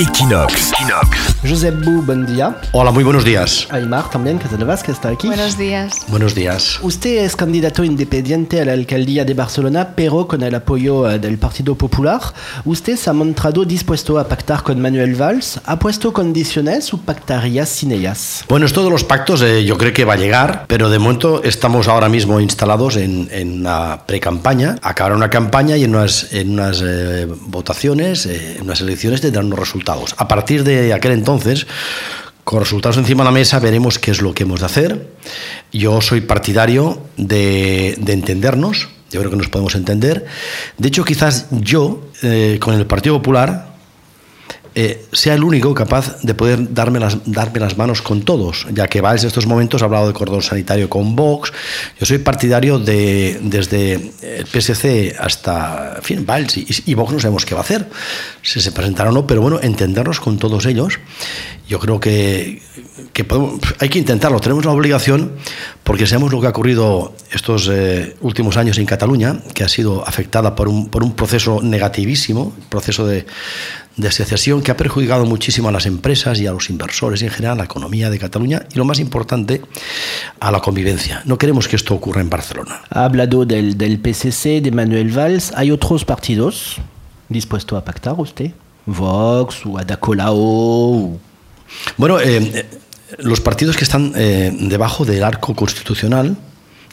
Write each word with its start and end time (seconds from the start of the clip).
Equinox. 0.00 0.72
Josep 1.42 1.84
Bu, 1.84 2.02
buen 2.02 2.24
día. 2.24 2.56
Hola, 2.70 2.92
muy 2.92 3.02
buenos 3.02 3.24
días. 3.24 3.66
Aymar 3.68 4.08
también, 4.08 4.38
que 4.38 4.46
que 4.48 4.92
está 4.92 5.08
aquí. 5.08 5.26
Buenos 5.26 5.58
días. 5.58 5.92
Buenos 6.06 6.36
días. 6.36 6.78
Usted 6.82 7.24
es 7.24 7.34
candidato 7.34 7.82
independiente 7.82 8.60
a 8.60 8.64
la 8.64 8.74
alcaldía 8.74 9.24
de 9.24 9.34
Barcelona, 9.34 9.88
pero 9.96 10.28
con 10.28 10.44
el 10.44 10.54
apoyo 10.54 11.10
eh, 11.10 11.18
del 11.18 11.36
Partido 11.38 11.74
Popular. 11.74 12.20
Usted 12.64 12.96
se 12.96 13.10
ha 13.10 13.12
mostrado 13.12 13.64
dispuesto 13.64 14.20
a 14.20 14.28
pactar 14.28 14.62
con 14.62 14.80
Manuel 14.80 15.16
Valls. 15.16 15.60
¿Ha 15.64 15.80
puesto 15.80 16.12
condiciones 16.12 16.94
o 16.94 16.98
pactaría 16.98 17.66
sin 17.66 17.90
ellas? 17.90 18.44
Bueno, 18.48 18.66
esto 18.66 18.84
de 18.84 18.90
los 18.90 19.02
pactos 19.02 19.42
eh, 19.42 19.64
yo 19.64 19.76
creo 19.78 19.92
que 19.92 20.04
va 20.04 20.14
a 20.14 20.16
llegar, 20.16 20.66
pero 20.68 20.90
de 20.90 21.00
momento 21.00 21.42
estamos 21.42 21.88
ahora 21.88 22.08
mismo 22.08 22.38
instalados 22.38 22.96
en, 22.96 23.28
en 23.32 23.60
una 23.60 24.06
pre-campaña. 24.06 24.76
Acabar 24.80 25.12
una 25.12 25.28
campaña 25.28 25.76
y 25.76 25.82
en 25.82 25.96
unas, 25.96 26.32
en 26.32 26.50
unas 26.50 26.82
eh, 26.84 27.26
votaciones, 27.28 28.26
en 28.26 28.62
unas 28.62 28.80
elecciones 28.80 29.20
tendrán 29.20 29.46
unos 29.46 29.58
resultados. 29.58 29.87
A 30.16 30.28
partir 30.28 30.64
de 30.64 30.92
aquel 30.92 31.12
entonces, 31.12 31.66
con 32.44 32.60
resultados 32.60 32.96
encima 32.96 33.24
de 33.24 33.26
la 33.26 33.32
mesa, 33.32 33.58
veremos 33.58 33.98
qué 33.98 34.10
es 34.10 34.20
lo 34.20 34.34
que 34.34 34.42
hemos 34.42 34.60
de 34.60 34.66
hacer. 34.66 35.06
Yo 35.72 36.00
soy 36.00 36.20
partidario 36.20 37.02
de, 37.16 37.98
entendernos, 38.06 38.88
yo 39.10 39.20
creo 39.20 39.30
que 39.30 39.36
nos 39.36 39.48
podemos 39.48 39.74
entender. 39.74 40.26
De 40.76 40.88
hecho, 40.88 41.04
quizás 41.04 41.46
yo, 41.50 42.02
eh, 42.22 42.58
con 42.60 42.74
el 42.74 42.86
Partido 42.86 43.16
Popular, 43.16 43.67
eh, 44.80 45.06
sea 45.10 45.34
el 45.34 45.42
único 45.42 45.74
capaz 45.74 46.22
de 46.22 46.34
poder 46.34 46.72
darme 46.72 47.00
las, 47.00 47.18
darme 47.26 47.58
las 47.58 47.76
manos 47.76 48.00
con 48.00 48.22
todos, 48.22 48.64
ya 48.72 48.86
que 48.86 49.00
Valls 49.00 49.24
en 49.24 49.26
estos 49.26 49.44
momentos 49.44 49.82
ha 49.82 49.86
hablado 49.86 50.06
de 50.06 50.12
cordón 50.12 50.40
sanitario 50.40 50.88
con 50.88 51.16
Vox. 51.16 51.52
Yo 51.98 52.06
soy 52.06 52.18
partidario 52.18 52.78
de, 52.78 53.40
desde 53.42 53.94
el 54.22 54.46
PSC 54.46 55.16
hasta, 55.18 55.94
en 55.96 56.02
fin, 56.04 56.24
Valls 56.24 56.58
y, 56.58 56.94
Vox 56.94 57.12
no 57.12 57.18
sabemos 57.18 57.44
qué 57.44 57.56
va 57.56 57.62
a 57.62 57.64
hacer, 57.64 57.88
si 58.40 58.60
se 58.60 58.70
presentará 58.70 59.10
o 59.10 59.12
no, 59.12 59.26
pero 59.26 59.42
bueno, 59.42 59.58
entendernos 59.60 60.20
con 60.20 60.38
todos 60.38 60.64
ellos. 60.66 61.00
Yo 61.66 61.80
creo 61.80 61.98
que, 61.98 62.62
que 63.12 63.26
hay 63.80 63.88
que 63.88 63.98
intentarlo, 63.98 64.38
tenemos 64.38 64.64
la 64.64 64.70
obligación, 64.70 65.32
porque 65.82 66.06
sabemos 66.06 66.32
lo 66.32 66.40
que 66.40 66.46
ha 66.46 66.50
ocurrido 66.50 67.16
estos 67.32 67.68
eh, 67.68 68.14
últimos 68.20 68.56
años 68.56 68.78
en 68.78 68.86
Cataluña, 68.86 69.40
que 69.54 69.64
ha 69.64 69.68
sido 69.68 70.06
afectada 70.06 70.54
por 70.54 70.68
un, 70.68 70.88
por 70.88 71.02
un 71.02 71.16
proceso 71.16 71.60
negativísimo, 71.62 72.54
proceso 72.70 73.08
de 73.08 73.26
de 73.98 74.10
secesión 74.12 74.62
que 74.62 74.70
ha 74.70 74.76
perjudicado 74.76 75.26
muchísimo 75.26 75.68
a 75.68 75.72
las 75.72 75.84
empresas 75.84 76.40
y 76.40 76.46
a 76.46 76.52
los 76.52 76.70
inversores 76.70 77.20
y 77.20 77.26
en 77.26 77.30
general 77.30 77.54
a 77.54 77.58
la 77.58 77.64
economía 77.64 78.08
de 78.08 78.18
Cataluña 78.18 78.62
y 78.72 78.78
lo 78.78 78.84
más 78.84 79.00
importante, 79.00 79.60
a 80.40 80.50
la 80.50 80.60
convivencia. 80.60 81.20
No 81.26 81.36
queremos 81.36 81.68
que 81.68 81.76
esto 81.76 81.94
ocurra 81.94 82.20
en 82.20 82.30
Barcelona. 82.30 82.82
Ha 82.90 83.04
hablado 83.04 83.44
del, 83.44 83.76
del 83.76 83.98
PCC, 83.98 84.62
de 84.62 84.70
Manuel 84.70 85.10
Valls. 85.10 85.52
¿Hay 85.54 85.70
otros 85.72 86.04
partidos 86.04 86.76
dispuestos 87.28 87.76
a 87.76 87.84
pactar 87.84 88.14
usted? 88.16 88.52
Vox 88.86 89.66
o 89.66 89.76
Ada 89.76 89.98
Colau? 89.98 91.18
Bueno, 91.96 92.20
eh, 92.20 92.36
eh, 92.54 92.66
los 93.18 93.40
partidos 93.40 93.76
que 93.76 93.84
están 93.84 94.12
eh, 94.16 94.56
debajo 94.58 95.04
del 95.04 95.24
arco 95.24 95.54
constitucional, 95.54 96.36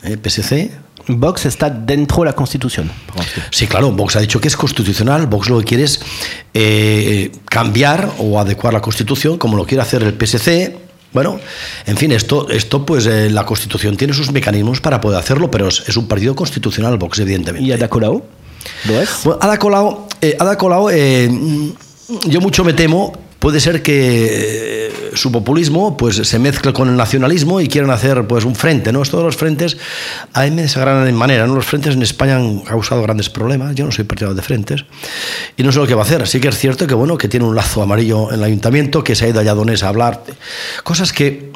PSC, 0.01 0.71
Vox 1.07 1.45
está 1.45 1.69
dentro 1.69 2.19
de 2.19 2.25
la 2.25 2.33
Constitución. 2.33 2.91
Sí, 3.51 3.67
claro, 3.67 3.91
Vox 3.91 4.15
ha 4.15 4.19
dicho 4.19 4.39
que 4.39 4.47
es 4.47 4.57
constitucional. 4.57 5.27
Vox 5.27 5.49
lo 5.49 5.59
que 5.59 5.65
quiere 5.65 5.83
es 5.83 5.99
eh, 6.53 7.31
cambiar 7.45 8.11
o 8.19 8.39
adecuar 8.39 8.73
la 8.73 8.81
Constitución, 8.81 9.37
como 9.37 9.57
lo 9.57 9.65
quiere 9.65 9.81
hacer 9.81 10.03
el 10.03 10.13
PSC. 10.13 10.77
Bueno, 11.13 11.39
en 11.85 11.95
fin, 11.97 12.11
esto, 12.11 12.49
esto 12.49 12.85
pues 12.85 13.05
eh, 13.05 13.29
la 13.29 13.45
Constitución 13.45 13.95
tiene 13.95 14.13
sus 14.13 14.31
mecanismos 14.31 14.81
para 14.81 14.99
poder 14.99 15.19
hacerlo, 15.19 15.49
pero 15.49 15.69
es, 15.69 15.95
un 15.95 16.07
partido 16.07 16.35
constitucional, 16.35 16.97
Vox, 16.97 17.19
evidentemente. 17.19 17.65
¿Y 17.65 17.71
Ada 17.71 17.87
Colau? 17.87 18.23
¿Lo 18.85 19.01
es? 19.01 19.09
Ada 19.39 19.57
Colau, 19.57 20.07
eh, 20.21 20.35
Ada 20.39 20.57
Colau 20.57 20.89
yo 22.27 22.41
mucho 22.41 22.63
me 22.63 22.73
temo 22.73 23.13
puede 23.39 23.59
ser 23.59 23.81
que 23.81 24.87
eh, 24.87 25.11
su 25.13 25.31
populismo 25.31 25.97
pues 25.97 26.15
se 26.15 26.39
mezcle 26.39 26.73
con 26.73 26.89
el 26.89 26.95
nacionalismo 26.95 27.61
y 27.61 27.67
quieran 27.67 27.91
hacer 27.91 28.27
pues 28.27 28.45
un 28.45 28.55
frente, 28.55 28.91
¿no? 28.91 29.01
Todos 29.03 29.23
los 29.23 29.35
frentes 29.35 29.77
a 30.33 30.43
mí 30.43 30.51
me 30.51 30.63
desagradan 30.63 31.07
en 31.07 31.15
manera. 31.15 31.47
Los 31.47 31.65
frentes 31.65 31.95
en 31.95 32.01
España 32.01 32.37
han 32.37 32.59
causado 32.59 33.01
grandes 33.01 33.29
problemas, 33.29 33.75
yo 33.75 33.85
no 33.85 33.91
soy 33.91 34.05
partidario 34.05 34.35
de 34.35 34.41
frentes 34.41 34.85
y 35.57 35.63
no 35.63 35.71
sé 35.71 35.79
lo 35.79 35.87
que 35.87 35.95
va 35.95 36.01
a 36.01 36.05
hacer. 36.05 36.27
Sí 36.27 36.39
que 36.39 36.49
es 36.49 36.57
cierto 36.57 36.87
que 36.87 36.93
bueno, 36.93 37.17
que 37.17 37.27
tiene 37.27 37.45
un 37.45 37.55
lazo 37.55 37.81
amarillo 37.81 38.29
en 38.29 38.39
el 38.39 38.43
ayuntamiento, 38.43 39.03
que 39.03 39.15
se 39.15 39.25
ha 39.25 39.29
ido 39.29 39.39
a 39.39 39.43
Lladonés 39.43 39.83
a 39.83 39.89
hablar, 39.89 40.23
cosas 40.83 41.13
que 41.13 41.54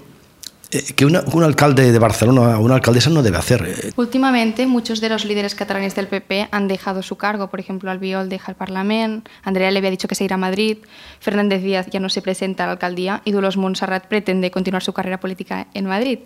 eh, 0.72 0.84
que 0.96 1.04
un 1.06 1.44
alcalde 1.44 1.92
de 1.92 1.98
Barcelona, 1.98 2.60
una 2.60 2.76
alcaldesa 2.76 3.10
no 3.10 3.24
debe 3.24 3.38
hacer. 3.38 3.66
Eh. 3.68 3.92
Últimamente, 3.96 4.68
muchos 4.68 5.02
de 5.02 5.10
los 5.10 5.26
líderes 5.26 5.56
catalanes 5.56 5.96
del 5.96 6.06
PP 6.06 6.50
han 6.52 6.68
dejado 6.68 7.02
su 7.02 7.16
cargo. 7.16 7.50
Por 7.50 7.60
ejemplo, 7.60 7.90
Albiol 7.90 8.30
deja 8.30 8.52
el 8.52 8.56
Parlamento, 8.56 9.32
Andrea 9.44 9.72
le 9.72 9.80
había 9.80 9.90
dicho 9.90 10.08
que 10.08 10.14
se 10.14 10.26
irá 10.26 10.36
a 10.36 10.38
Madrid, 10.38 10.78
Fernández 11.20 11.64
Díaz 11.64 11.88
ya 11.90 12.00
no 12.00 12.10
se 12.10 12.22
presenta 12.22 12.66
a 12.66 12.68
la 12.68 12.74
alcaldía 12.74 13.24
y 13.26 13.32
Dulos 13.32 13.58
Montserrat 13.58 14.06
pretende 14.06 14.52
continuar 14.52 14.84
su 14.84 14.94
carrera 14.94 15.20
política 15.20 15.66
en 15.74 15.86
Madrid. 15.86 16.20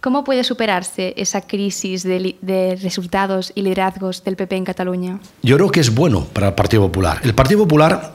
¿Cómo 0.00 0.24
puede 0.24 0.42
superarse 0.42 1.14
esa 1.16 1.42
crisis 1.42 2.02
de, 2.02 2.34
de 2.42 2.76
resultados 2.82 3.52
y 3.54 3.62
liderazgos 3.62 4.24
del 4.24 4.34
PP 4.34 4.56
en 4.56 4.64
Cataluña? 4.64 5.20
Yo 5.42 5.54
creo 5.56 5.70
que 5.70 5.78
es 5.78 5.94
bueno 5.94 6.24
para 6.32 6.48
el 6.48 6.54
Partido 6.54 6.82
Popular. 6.82 7.20
El 7.22 7.34
Partido 7.34 7.60
Popular, 7.60 8.12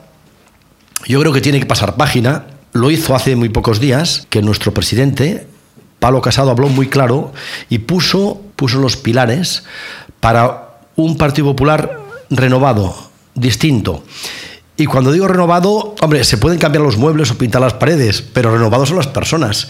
yo 1.08 1.22
creo 1.22 1.32
que 1.32 1.40
tiene 1.40 1.60
que 1.62 1.66
pasar 1.66 1.96
página. 1.96 2.48
Lo 2.74 2.92
hizo 2.92 3.16
hace 3.16 3.38
muy 3.38 3.48
pocos 3.48 3.80
días 3.80 4.28
que 4.30 4.42
nuestro 4.42 4.74
presidente 4.74 5.48
Pablo 6.00 6.22
Casado 6.22 6.52
habló 6.52 6.70
muy 6.70 6.88
claro 6.88 7.34
y 7.70 7.80
puso, 7.80 8.42
puso 8.56 8.80
los 8.80 8.98
pilares 8.98 9.64
para 10.20 10.80
un 10.96 11.18
Partido 11.18 11.48
Popular 11.48 12.00
renovado, 12.30 12.96
distinto. 13.36 14.04
Y 14.78 14.86
cuando 14.86 15.12
digo 15.12 15.28
renovado, 15.28 15.96
hombre, 16.02 16.24
se 16.24 16.38
pueden 16.38 16.60
cambiar 16.60 16.84
los 16.84 16.98
muebles 16.98 17.32
o 17.32 17.38
pintar 17.38 17.62
las 17.62 17.74
paredes, 17.74 18.22
pero 18.22 18.52
renovados 18.52 18.90
son 18.90 18.98
las 18.98 19.08
personas, 19.08 19.70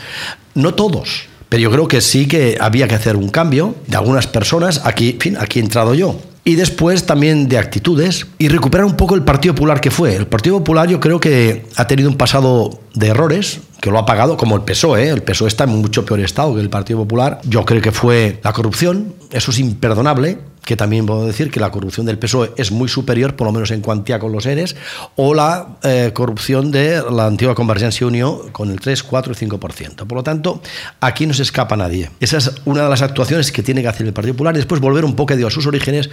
no 0.54 0.76
todos. 0.76 1.24
Pero 1.50 1.64
yo 1.64 1.72
creo 1.72 1.88
que 1.88 2.02
sí 2.02 2.28
que 2.28 2.58
había 2.62 2.88
que 2.88 2.94
hacer 2.94 3.16
un 3.16 3.30
cambio 3.30 3.74
de 3.88 3.98
algunas 3.98 4.28
personas. 4.28 4.82
Aquí, 4.86 5.18
fin, 5.20 5.36
aquí 5.40 5.58
he 5.58 5.64
entrado 5.64 5.96
yo 5.96 6.16
y 6.44 6.56
después 6.56 7.06
también 7.06 7.48
de 7.48 7.58
actitudes 7.58 8.28
y 8.38 8.48
recuperar 8.48 8.86
un 8.86 8.96
poco 8.96 9.16
el 9.16 9.24
Partido 9.24 9.54
Popular 9.56 9.82
que 9.82 9.92
fue. 9.92 10.16
El 10.16 10.28
Partido 10.28 10.58
Popular 10.60 10.88
yo 10.88 11.00
creo 11.00 11.20
que 11.20 11.66
ha 11.76 11.88
tenido 11.88 12.10
un 12.10 12.18
pasado 12.18 12.80
de 12.94 13.08
errores, 13.08 13.60
que 13.82 13.92
lo 13.92 14.00
ha 14.00 14.06
pagado 14.06 14.38
como 14.38 14.56
el 14.56 14.64
PSOE. 14.64 15.04
¿eh? 15.04 15.10
El 15.10 15.22
PSOE 15.22 15.48
está 15.48 15.66
en 15.66 15.72
mucho 15.72 16.06
peor 16.06 16.20
estado 16.22 16.56
que 16.56 16.62
el 16.62 16.70
Partido 16.70 17.00
Popular. 17.00 17.40
Yo 17.44 17.66
creo 17.66 17.82
que 17.82 17.92
fue 17.92 18.40
la 18.44 18.54
corrupción, 18.54 19.14
eso 19.32 19.52
es 19.52 19.60
imperdonable 19.60 20.38
que 20.64 20.75
también 20.75 21.06
puedo 21.06 21.25
decir 21.25 21.50
que 21.52 21.59
la 21.59 21.72
corrupción 21.72 22.06
del 22.06 22.20
PSOE 22.20 22.52
es 22.58 22.72
muy 22.72 22.88
superior, 22.90 23.36
por 23.36 23.47
lo 23.47 23.53
menos 23.53 23.72
en 23.72 23.81
cuantía 23.81 24.20
con 24.20 24.31
los 24.31 24.46
ERES, 24.46 24.75
o 25.16 25.34
la 25.34 25.78
eh, 25.84 26.12
corrupción 26.14 26.72
de 26.72 27.02
la 27.09 27.25
antigua 27.25 27.56
Convergencia 27.56 28.06
Unión 28.06 28.50
con 28.52 28.69
el 28.69 28.80
3, 28.80 29.03
4 29.03 29.34
y 29.34 29.36
5%. 29.36 29.96
Por 29.96 30.16
lo 30.16 30.24
tanto, 30.24 30.62
aquí 31.00 31.25
no 31.25 31.34
se 31.34 31.44
escapa 31.44 31.75
nadie. 31.75 32.12
Esa 32.19 32.38
es 32.38 32.52
una 32.66 32.84
de 32.84 32.90
las 32.90 33.02
actuaciones 33.02 33.52
que 33.52 33.64
tiene 33.64 33.81
que 33.81 33.88
hacer 33.88 34.06
el 34.06 34.14
Partido 34.14 34.36
Popular 34.36 34.56
después 34.56 34.81
volver 34.81 35.06
un 35.06 35.16
poco 35.16 35.36
digo, 35.36 35.48
a 35.48 35.52
sus 35.52 35.66
orígenes, 35.66 36.09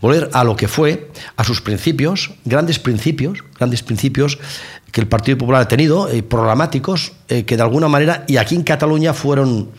volver 0.00 0.30
a 0.32 0.44
lo 0.44 0.56
que 0.56 0.68
fue, 0.68 1.10
a 1.36 1.44
sus 1.44 1.60
principios, 1.60 2.32
grandes 2.44 2.78
principios, 2.78 3.44
grandes 3.58 3.82
principios 3.82 4.38
que 4.92 5.00
el 5.00 5.06
Partido 5.06 5.38
Popular 5.38 5.62
ha 5.62 5.68
tenido, 5.68 6.08
eh, 6.08 6.22
programáticos, 6.22 7.12
eh, 7.28 7.44
que 7.44 7.56
de 7.56 7.62
alguna 7.62 7.88
manera, 7.88 8.24
y 8.26 8.38
aquí 8.38 8.54
en 8.54 8.62
Cataluña 8.62 9.14
fueron 9.14 9.70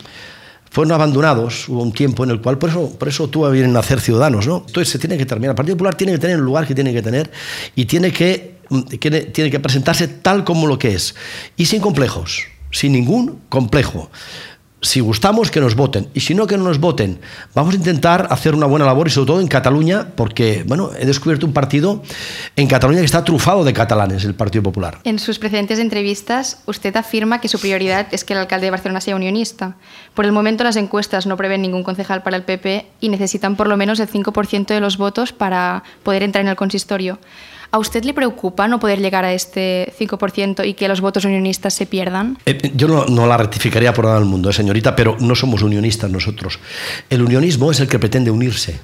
fueron 0.72 0.92
abandonados, 0.92 1.68
hubo 1.68 1.82
un 1.82 1.92
tiempo 1.92 2.24
en 2.24 2.30
el 2.30 2.40
cual, 2.40 2.56
por 2.56 2.70
eso, 2.70 2.90
por 2.98 3.06
eso 3.06 3.28
tuvo 3.28 3.44
a 3.44 3.50
bien 3.50 3.70
nacer 3.74 4.00
ciudadanos, 4.00 4.46
¿no? 4.46 4.64
Entonces 4.66 4.88
se 4.88 4.98
tiene 4.98 5.18
que 5.18 5.26
terminar. 5.26 5.50
El 5.50 5.56
Partido 5.56 5.76
Popular 5.76 5.96
tiene 5.96 6.14
que 6.14 6.18
tener 6.18 6.36
el 6.36 6.42
lugar 6.42 6.66
que 6.66 6.74
tiene 6.74 6.94
que 6.94 7.02
tener 7.02 7.30
y 7.76 7.84
tiene 7.84 8.10
que, 8.10 8.56
tiene 8.98 9.50
que 9.50 9.60
presentarse 9.60 10.08
tal 10.08 10.44
como 10.44 10.66
lo 10.66 10.78
que 10.78 10.94
es 10.94 11.14
y 11.58 11.66
sin 11.66 11.82
complejos, 11.82 12.44
sin 12.70 12.92
ningún 12.92 13.40
complejo 13.50 14.10
si 14.82 14.98
gustamos, 14.98 15.52
que 15.52 15.60
nos 15.60 15.76
voten. 15.76 16.08
Y 16.12 16.20
si 16.20 16.34
no, 16.34 16.48
que 16.48 16.58
no 16.58 16.64
nos 16.64 16.80
voten. 16.80 17.20
Vamos 17.54 17.74
a 17.74 17.76
intentar 17.76 18.26
hacer 18.30 18.54
una 18.54 18.66
buena 18.66 18.84
labor 18.84 19.06
y 19.06 19.10
sobre 19.10 19.28
todo 19.28 19.40
en 19.40 19.46
Cataluña, 19.46 20.08
porque, 20.16 20.64
bueno, 20.66 20.90
he 20.98 21.06
descubierto 21.06 21.46
un 21.46 21.52
partido 21.52 22.02
en 22.56 22.66
Cataluña 22.66 22.98
que 22.98 23.06
está 23.06 23.22
trufado 23.22 23.62
de 23.62 23.72
catalanes, 23.72 24.24
el 24.24 24.34
Partido 24.34 24.64
Popular. 24.64 24.98
En 25.04 25.20
sus 25.20 25.38
precedentes 25.38 25.78
entrevistas, 25.78 26.62
usted 26.66 26.96
afirma 26.96 27.40
que 27.40 27.48
su 27.48 27.60
prioridad 27.60 28.08
es 28.10 28.24
que 28.24 28.32
el 28.32 28.40
alcalde 28.40 28.66
de 28.66 28.72
Barcelona 28.72 29.00
sea 29.00 29.14
unionista. 29.14 29.76
Por 30.14 30.24
el 30.24 30.32
momento, 30.32 30.64
las 30.64 30.76
encuestas 30.76 31.26
no 31.26 31.36
prevén 31.36 31.62
ningún 31.62 31.84
concejal 31.84 32.24
para 32.24 32.36
el 32.36 32.42
PP 32.42 32.86
y 33.00 33.08
necesitan 33.08 33.54
por 33.54 33.68
lo 33.68 33.76
menos 33.76 34.00
el 34.00 34.08
5% 34.08 34.66
de 34.66 34.80
los 34.80 34.96
votos 34.96 35.32
para 35.32 35.84
poder 36.02 36.24
entrar 36.24 36.44
en 36.44 36.48
el 36.48 36.56
consistorio. 36.56 37.18
¿A 37.74 37.78
usted 37.78 38.04
le 38.04 38.12
preocupa 38.12 38.68
no 38.68 38.78
poder 38.78 39.00
llegar 39.00 39.24
a 39.24 39.32
este 39.32 39.94
5% 39.98 40.68
y 40.68 40.74
que 40.74 40.86
los 40.88 41.00
votos 41.00 41.24
unionistas 41.24 41.72
se 41.72 41.86
pierdan? 41.86 42.36
Eh, 42.44 42.70
yo 42.74 42.86
no, 42.86 43.26
la 43.26 43.38
rectificaría 43.38 43.94
por 43.94 44.04
nada 44.04 44.18
del 44.18 44.28
mundo, 44.28 44.50
eh, 44.50 44.52
señorita, 44.52 44.94
pero 44.94 45.16
no 45.18 45.34
somos 45.34 45.62
unionistas 45.62 46.10
nosotros. 46.10 46.60
El 47.08 47.22
unionismo 47.22 47.70
es 47.70 47.80
el 47.80 47.88
que 47.88 47.98
pretende 47.98 48.30
unirse 48.30 48.78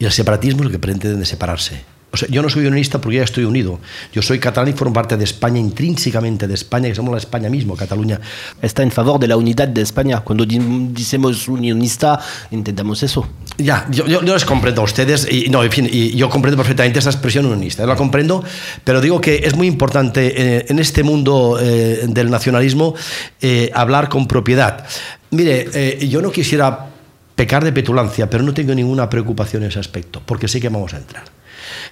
y 0.00 0.04
el 0.04 0.10
separatismo 0.10 0.62
es 0.62 0.66
el 0.66 0.72
que 0.72 0.78
pretende 0.80 1.24
separarse. 1.24 1.84
O 2.12 2.16
sea, 2.18 2.28
yo 2.28 2.42
no 2.42 2.50
soy 2.50 2.66
unionista 2.66 3.00
porque 3.00 3.16
ya 3.16 3.24
estoy 3.24 3.44
unido. 3.44 3.78
Yo 4.12 4.20
soy 4.20 4.38
catalán 4.38 4.68
y 4.68 4.76
formo 4.76 4.92
parte 4.92 5.16
de 5.16 5.24
España, 5.24 5.58
intrínsecamente 5.58 6.46
de 6.46 6.52
España, 6.52 6.88
que 6.88 6.94
somos 6.94 7.10
la 7.12 7.18
España 7.18 7.48
mismo, 7.48 7.74
Cataluña. 7.74 8.20
Está 8.60 8.82
en 8.82 8.90
favor 8.90 9.18
de 9.18 9.28
la 9.28 9.38
unidad 9.38 9.68
de 9.68 9.80
España. 9.80 10.20
Cuando 10.20 10.44
decimos 10.44 11.48
unionista, 11.48 12.20
intentamos 12.50 13.02
eso. 13.02 13.26
Ya, 13.56 13.86
yo, 13.90 14.06
yo, 14.06 14.20
les 14.20 14.44
comprendo 14.44 14.82
a 14.82 14.84
ustedes, 14.84 15.26
y 15.30 15.48
no, 15.48 15.64
en 15.64 15.72
fin, 15.72 15.88
y 15.90 16.14
yo 16.14 16.28
comprendo 16.28 16.58
perfectamente 16.58 16.98
esa 16.98 17.10
expresión 17.10 17.46
unionista, 17.46 17.82
yo 17.82 17.86
la 17.86 17.96
comprendo, 17.96 18.44
pero 18.84 19.00
digo 19.00 19.20
que 19.20 19.36
es 19.44 19.56
muy 19.56 19.66
importante 19.66 20.34
eh, 20.36 20.66
en 20.68 20.78
este 20.78 21.02
mundo 21.02 21.58
eh, 21.60 22.04
del 22.08 22.30
nacionalismo 22.30 22.94
eh, 23.40 23.70
hablar 23.72 24.10
con 24.10 24.28
propiedad. 24.28 24.84
Mire, 25.30 25.98
yo 26.08 26.20
no 26.20 26.30
quisiera 26.30 26.90
pecar 27.34 27.64
de 27.64 27.72
petulancia, 27.72 28.28
pero 28.28 28.44
no 28.44 28.52
tengo 28.52 28.74
ninguna 28.74 29.08
preocupación 29.08 29.62
en 29.62 29.70
ese 29.70 29.78
aspecto, 29.78 30.20
porque 30.26 30.46
sé 30.46 30.60
que 30.60 30.68
vamos 30.68 30.92
a 30.92 30.98
entrar. 30.98 31.41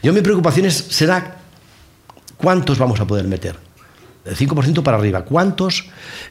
Yo 0.03 0.13
mi 0.13 0.21
preocupación 0.21 0.67
es, 0.67 0.75
será 0.75 1.39
cuántos 2.37 2.79
vamos 2.79 3.01
a 3.01 3.07
poder 3.07 3.27
meter. 3.27 3.57
El 4.25 4.37
5% 4.37 4.83
para 4.83 4.99
arriba. 4.99 5.25
¿Cuántos 5.25 5.87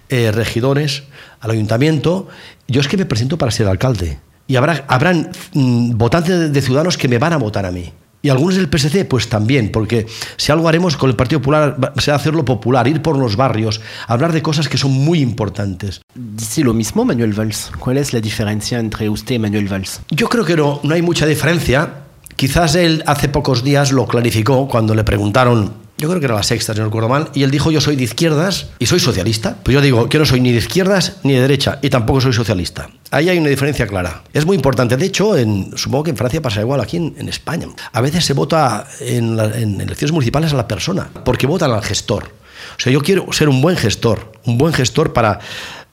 eh, 0.10 0.32
regidores 0.32 1.04
al 1.40 1.52
ayuntamiento? 1.52 2.28
Yo 2.68 2.82
es 2.82 2.88
que 2.88 2.98
me 2.98 3.06
presento 3.06 3.38
para 3.38 3.52
ser 3.52 3.68
alcalde. 3.68 4.20
Y 4.48 4.56
habrá, 4.56 4.86
habrán 4.88 5.32
mm, 5.54 5.98
votantes 5.98 6.52
de, 6.52 6.62
ciudadanos 6.62 6.98
que 6.98 7.08
me 7.08 7.18
van 7.18 7.34
a 7.34 7.38
votar 7.38 7.66
a 7.66 7.72
mí. 7.72 7.92
Y 8.22 8.30
algunos 8.30 8.56
del 8.56 8.68
PSC, 8.68 9.06
pues 9.06 9.30
también, 9.30 9.72
porque 9.72 10.06
si 10.36 10.52
algo 10.52 10.68
haremos 10.68 10.98
con 10.98 11.10
el 11.10 11.16
Partido 11.16 11.40
Popular 11.40 11.94
será 12.00 12.18
hacerlo 12.18 12.44
popular, 12.44 12.86
ir 12.86 13.02
por 13.02 13.18
los 13.18 13.38
barrios, 13.38 13.80
hablar 14.08 14.34
de 14.34 14.42
cosas 14.42 14.68
que 14.68 14.78
son 14.78 14.92
muy 14.92 15.22
importantes. 15.22 16.02
Dice 16.14 16.64
lo 16.64 16.74
mismo 16.74 17.06
Manuel 17.06 17.32
Valls. 17.32 17.72
¿Cuál 17.80 17.98
es 17.98 18.12
la 18.12 18.20
diferencia 18.20 18.78
entre 18.78 19.08
usted 19.08 19.36
y 19.36 19.40
Manuel 19.40 19.70
Valls? 19.70 20.02
Yo 20.10 20.28
creo 20.28 20.44
que 20.44 20.58
no, 20.58 20.82
no 20.84 20.96
hay 20.96 21.02
mucha 21.02 21.26
diferencia 21.26 22.09
Quizás 22.40 22.76
él 22.76 23.04
hace 23.06 23.28
pocos 23.28 23.66
días 23.66 23.92
lo 23.92 24.08
clarificó 24.08 24.70
cuando 24.70 24.96
le 24.96 25.04
preguntaron, 25.04 25.74
yo 25.98 26.08
creo 26.08 26.22
que 26.22 26.26
era 26.26 26.36
la 26.36 26.44
sexta, 26.44 26.72
si 26.72 26.80
no 26.80 26.86
recuerdo 26.86 27.10
mal, 27.10 27.30
y 27.34 27.44
él 27.44 27.52
dijo 27.52 27.70
yo 27.70 27.82
soy 27.82 27.98
de 27.98 28.06
izquierdas 28.06 28.68
y 28.80 28.86
soy 28.86 29.02
socialista. 29.02 29.58
Pues 29.62 29.76
yo 29.76 29.82
digo, 29.82 30.08
yo 30.08 30.20
no 30.20 30.26
soy 30.26 30.40
ni 30.40 30.54
de 30.54 30.60
izquierdas 30.60 31.18
ni 31.24 31.34
de 31.34 31.42
derecha 31.42 31.80
y 31.82 31.90
tampoco 31.90 32.22
soy 32.22 32.32
socialista. 32.32 32.88
Ahí 33.12 33.28
hay 33.28 33.40
una 33.40 33.50
diferencia 33.50 33.86
clara. 33.88 34.24
Es 34.32 34.46
muy 34.46 34.56
importante. 34.56 34.96
De 34.96 35.06
hecho, 35.06 35.36
en, 35.36 35.78
supongo 35.78 36.06
que 36.06 36.12
en 36.12 36.16
Francia 36.16 36.42
pasa 36.42 36.62
igual, 36.62 36.80
aquí 36.80 36.96
en, 36.96 37.28
España. 37.28 37.68
A 37.92 38.00
veces 38.00 38.24
se 38.24 38.32
vota 38.32 38.88
en, 39.02 39.38
elecciones 39.38 40.14
municipales 40.14 40.54
a 40.54 40.56
la 40.56 40.66
persona, 40.66 41.10
porque 41.26 41.46
votan 41.46 41.72
al 41.72 41.84
gestor. 41.84 42.24
O 42.24 42.80
sea, 42.80 42.94
yo 42.94 43.02
quiero 43.02 43.34
ser 43.34 43.50
un 43.50 43.62
buen 43.62 43.76
gestor, 43.76 44.32
un 44.46 44.58
buen 44.58 44.74
gestor 44.74 45.12
para 45.12 45.40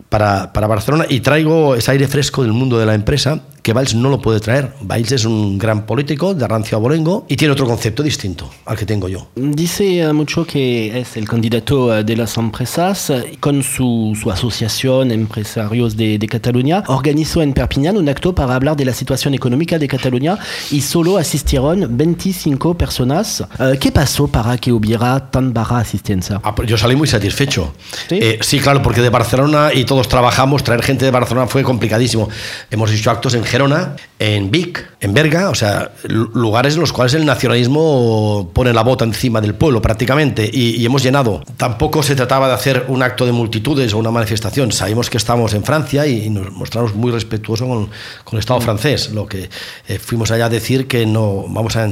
para, 0.08 0.52
para, 0.52 0.69
Barcelona 0.69 1.06
y 1.08 1.19
traigo 1.19 1.75
ese 1.75 1.90
aire 1.90 2.06
fresco 2.06 2.44
del 2.44 2.52
mundo 2.52 2.78
de 2.78 2.87
la 2.87 2.94
empresa 2.94 3.40
que 3.66 3.72
Valls 3.72 3.96
no 3.96 4.10
lo 4.10 4.20
puede 4.20 4.38
traer. 4.38 4.74
Valls 4.80 5.10
es 5.10 5.24
un 5.24 5.58
gran 5.58 5.86
político 5.86 6.34
de 6.34 6.46
rancio 6.46 6.78
abolengo 6.78 7.26
y 7.28 7.34
tiene 7.34 7.50
otro 7.50 7.66
concepto 7.66 8.04
distinto 8.04 8.48
al 8.64 8.76
que 8.76 8.86
tengo 8.86 9.08
yo. 9.08 9.26
Dice 9.34 10.02
eh, 10.02 10.12
mucho 10.12 10.46
que 10.46 11.00
es 11.00 11.16
el 11.16 11.26
candidato 11.26 11.92
eh, 11.92 12.04
de 12.04 12.14
las 12.14 12.36
empresas 12.36 13.10
eh, 13.10 13.36
con 13.40 13.64
su, 13.64 14.16
su 14.22 14.30
asociación 14.30 15.10
Empresarios 15.10 15.96
de, 15.96 16.16
de, 16.16 16.28
Cataluña. 16.28 16.84
Organizó 16.86 17.42
en 17.42 17.54
Perpiñán 17.54 17.96
un 17.96 18.08
acto 18.08 18.32
para 18.32 18.54
hablar 18.54 18.76
de 18.76 18.84
la 18.84 18.92
situación 18.92 19.34
económica 19.34 19.80
de 19.80 19.88
Cataluña 19.88 20.38
y 20.70 20.80
solo 20.80 21.16
asistieron 21.16 21.96
25 21.96 22.78
personas. 22.78 23.42
¿Qué 23.80 23.90
pasó 23.90 24.28
para 24.28 24.58
que 24.58 24.70
hubiera 24.70 25.28
tan 25.28 25.52
baja 25.52 25.78
asistencia? 25.78 26.40
Ah, 26.44 26.54
pues 26.54 26.68
yo 26.68 26.78
salí 26.78 26.94
muy 26.94 27.08
satisfecho. 27.08 27.74
¿Sí? 28.08 28.20
Eh, 28.22 28.38
sí, 28.42 28.60
claro, 28.60 28.80
porque 28.80 29.00
de 29.00 29.08
Barcelona 29.08 29.70
y 29.74 29.84
todos 29.84 30.08
trabajamos, 30.08 30.62
traer 30.62 30.82
gente 30.82 31.04
de 31.04 31.10
Barcelona 31.10 31.48
fue 31.48 31.64
complicadísimo. 31.64 32.28
Hemos 32.70 32.92
hecho 32.92 33.10
actos 33.10 33.34
en 33.34 33.44
Gerona, 33.56 33.97
en 34.19 34.50
Vic, 34.50 34.87
en 35.00 35.14
Berga, 35.14 35.49
o 35.49 35.55
sea, 35.55 35.91
lugares 36.05 36.75
en 36.75 36.81
los 36.81 36.93
cuales 36.93 37.14
el 37.14 37.25
nacionalismo 37.25 38.50
pone 38.53 38.70
la 38.75 38.82
bota 38.82 39.06
encima 39.06 39.41
del 39.41 39.55
pueblo 39.55 39.81
prácticamente 39.81 40.50
y, 40.53 40.76
y, 40.76 40.85
hemos 40.85 41.03
llenado. 41.03 41.43
Tampoco 41.56 42.03
se 42.03 42.14
trataba 42.14 42.49
de 42.49 42.55
hacer 42.55 42.85
un 42.88 43.03
acto 43.03 43.25
de 43.25 43.32
multitudes 43.32 43.94
o 43.94 43.99
una 43.99 44.11
manifestación. 44.11 44.73
Sabemos 44.73 45.08
que 45.08 45.17
estamos 45.17 45.55
en 45.55 45.64
Francia 45.64 46.06
y, 46.06 46.26
y 46.26 46.29
nos 46.29 46.53
mostramos 46.53 46.94
muy 46.94 47.11
respetuosos 47.11 47.67
con, 47.67 47.87
con, 48.25 48.35
el 48.35 48.41
Estado 48.41 48.61
francés, 48.61 49.11
lo 49.12 49.26
que 49.26 49.49
eh, 49.88 49.99
fuimos 49.99 50.31
allá 50.31 50.47
a 50.47 50.50
decir 50.50 50.87
que 50.87 51.06
no 51.06 51.47
vamos 51.49 51.76
a, 51.76 51.85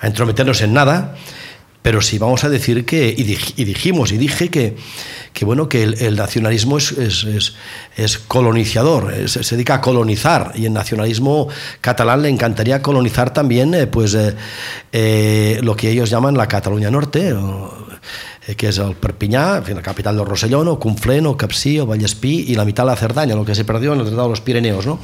a 0.00 0.06
entrometernos 0.06 0.60
en 0.62 0.72
nada 0.74 1.14
pero 1.88 2.02
sí 2.02 2.18
vamos 2.18 2.44
a 2.44 2.50
decir 2.50 2.84
que, 2.84 3.14
y, 3.16 3.24
dijimos, 3.64 4.12
y 4.12 4.18
dije 4.18 4.50
que, 4.50 4.76
que 5.32 5.46
bueno, 5.46 5.70
que 5.70 5.84
el, 5.84 5.94
el 6.02 6.16
nacionalismo 6.16 6.76
es, 6.76 6.92
es, 6.92 7.24
es, 7.24 7.54
es 7.96 8.18
colonizador, 8.18 9.26
se 9.26 9.56
dedica 9.56 9.76
a 9.76 9.80
colonizar, 9.80 10.52
y 10.54 10.66
el 10.66 10.74
nacionalismo 10.74 11.48
catalán 11.80 12.20
le 12.20 12.28
encantaría 12.28 12.82
colonizar 12.82 13.32
también 13.32 13.72
eh, 13.72 13.86
pues, 13.86 14.12
eh, 14.12 14.34
eh, 14.92 15.60
lo 15.62 15.74
que 15.76 15.90
ellos 15.90 16.10
llaman 16.10 16.36
la 16.36 16.46
Cataluña 16.46 16.90
Norte, 16.90 17.32
o, 17.32 17.72
que 18.54 18.68
es 18.68 18.76
el 18.76 18.94
Perpiñá, 18.94 19.60
la 19.60 19.80
capital 19.80 20.14
del 20.14 20.26
Rosellón, 20.26 20.68
o 20.68 20.78
Conflent, 20.78 21.26
o 21.26 21.38
Capcí, 21.38 21.80
o 21.80 21.86
Vallespí, 21.86 22.44
y 22.48 22.54
la 22.54 22.66
mitad 22.66 22.82
de 22.82 22.90
la 22.90 22.96
Cerdaña, 22.96 23.34
lo 23.34 23.46
que 23.46 23.54
se 23.54 23.64
perdió 23.64 23.94
en 23.94 24.00
el 24.00 24.04
Tratado 24.04 24.24
de 24.24 24.32
los 24.32 24.42
Pirineos. 24.42 24.84
¿no? 24.84 24.98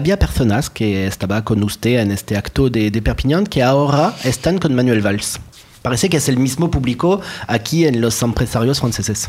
Había 0.00 0.18
personas 0.18 0.68
que 0.68 1.06
estaban 1.06 1.42
con 1.42 1.62
usted 1.62 2.00
en 2.00 2.10
este 2.10 2.36
acto 2.36 2.70
de, 2.70 2.90
de 2.90 3.02
Perpiñán 3.02 3.46
que 3.46 3.62
ahora 3.62 4.16
están 4.24 4.58
con 4.58 4.74
Manuel 4.74 5.00
Valls. 5.00 5.38
Parece 5.84 6.08
que 6.08 6.16
es 6.16 6.30
el 6.30 6.38
mismo 6.38 6.70
público 6.70 7.20
aquí 7.46 7.84
en 7.84 8.00
los 8.00 8.22
empresarios 8.22 8.80
franceses. 8.80 9.28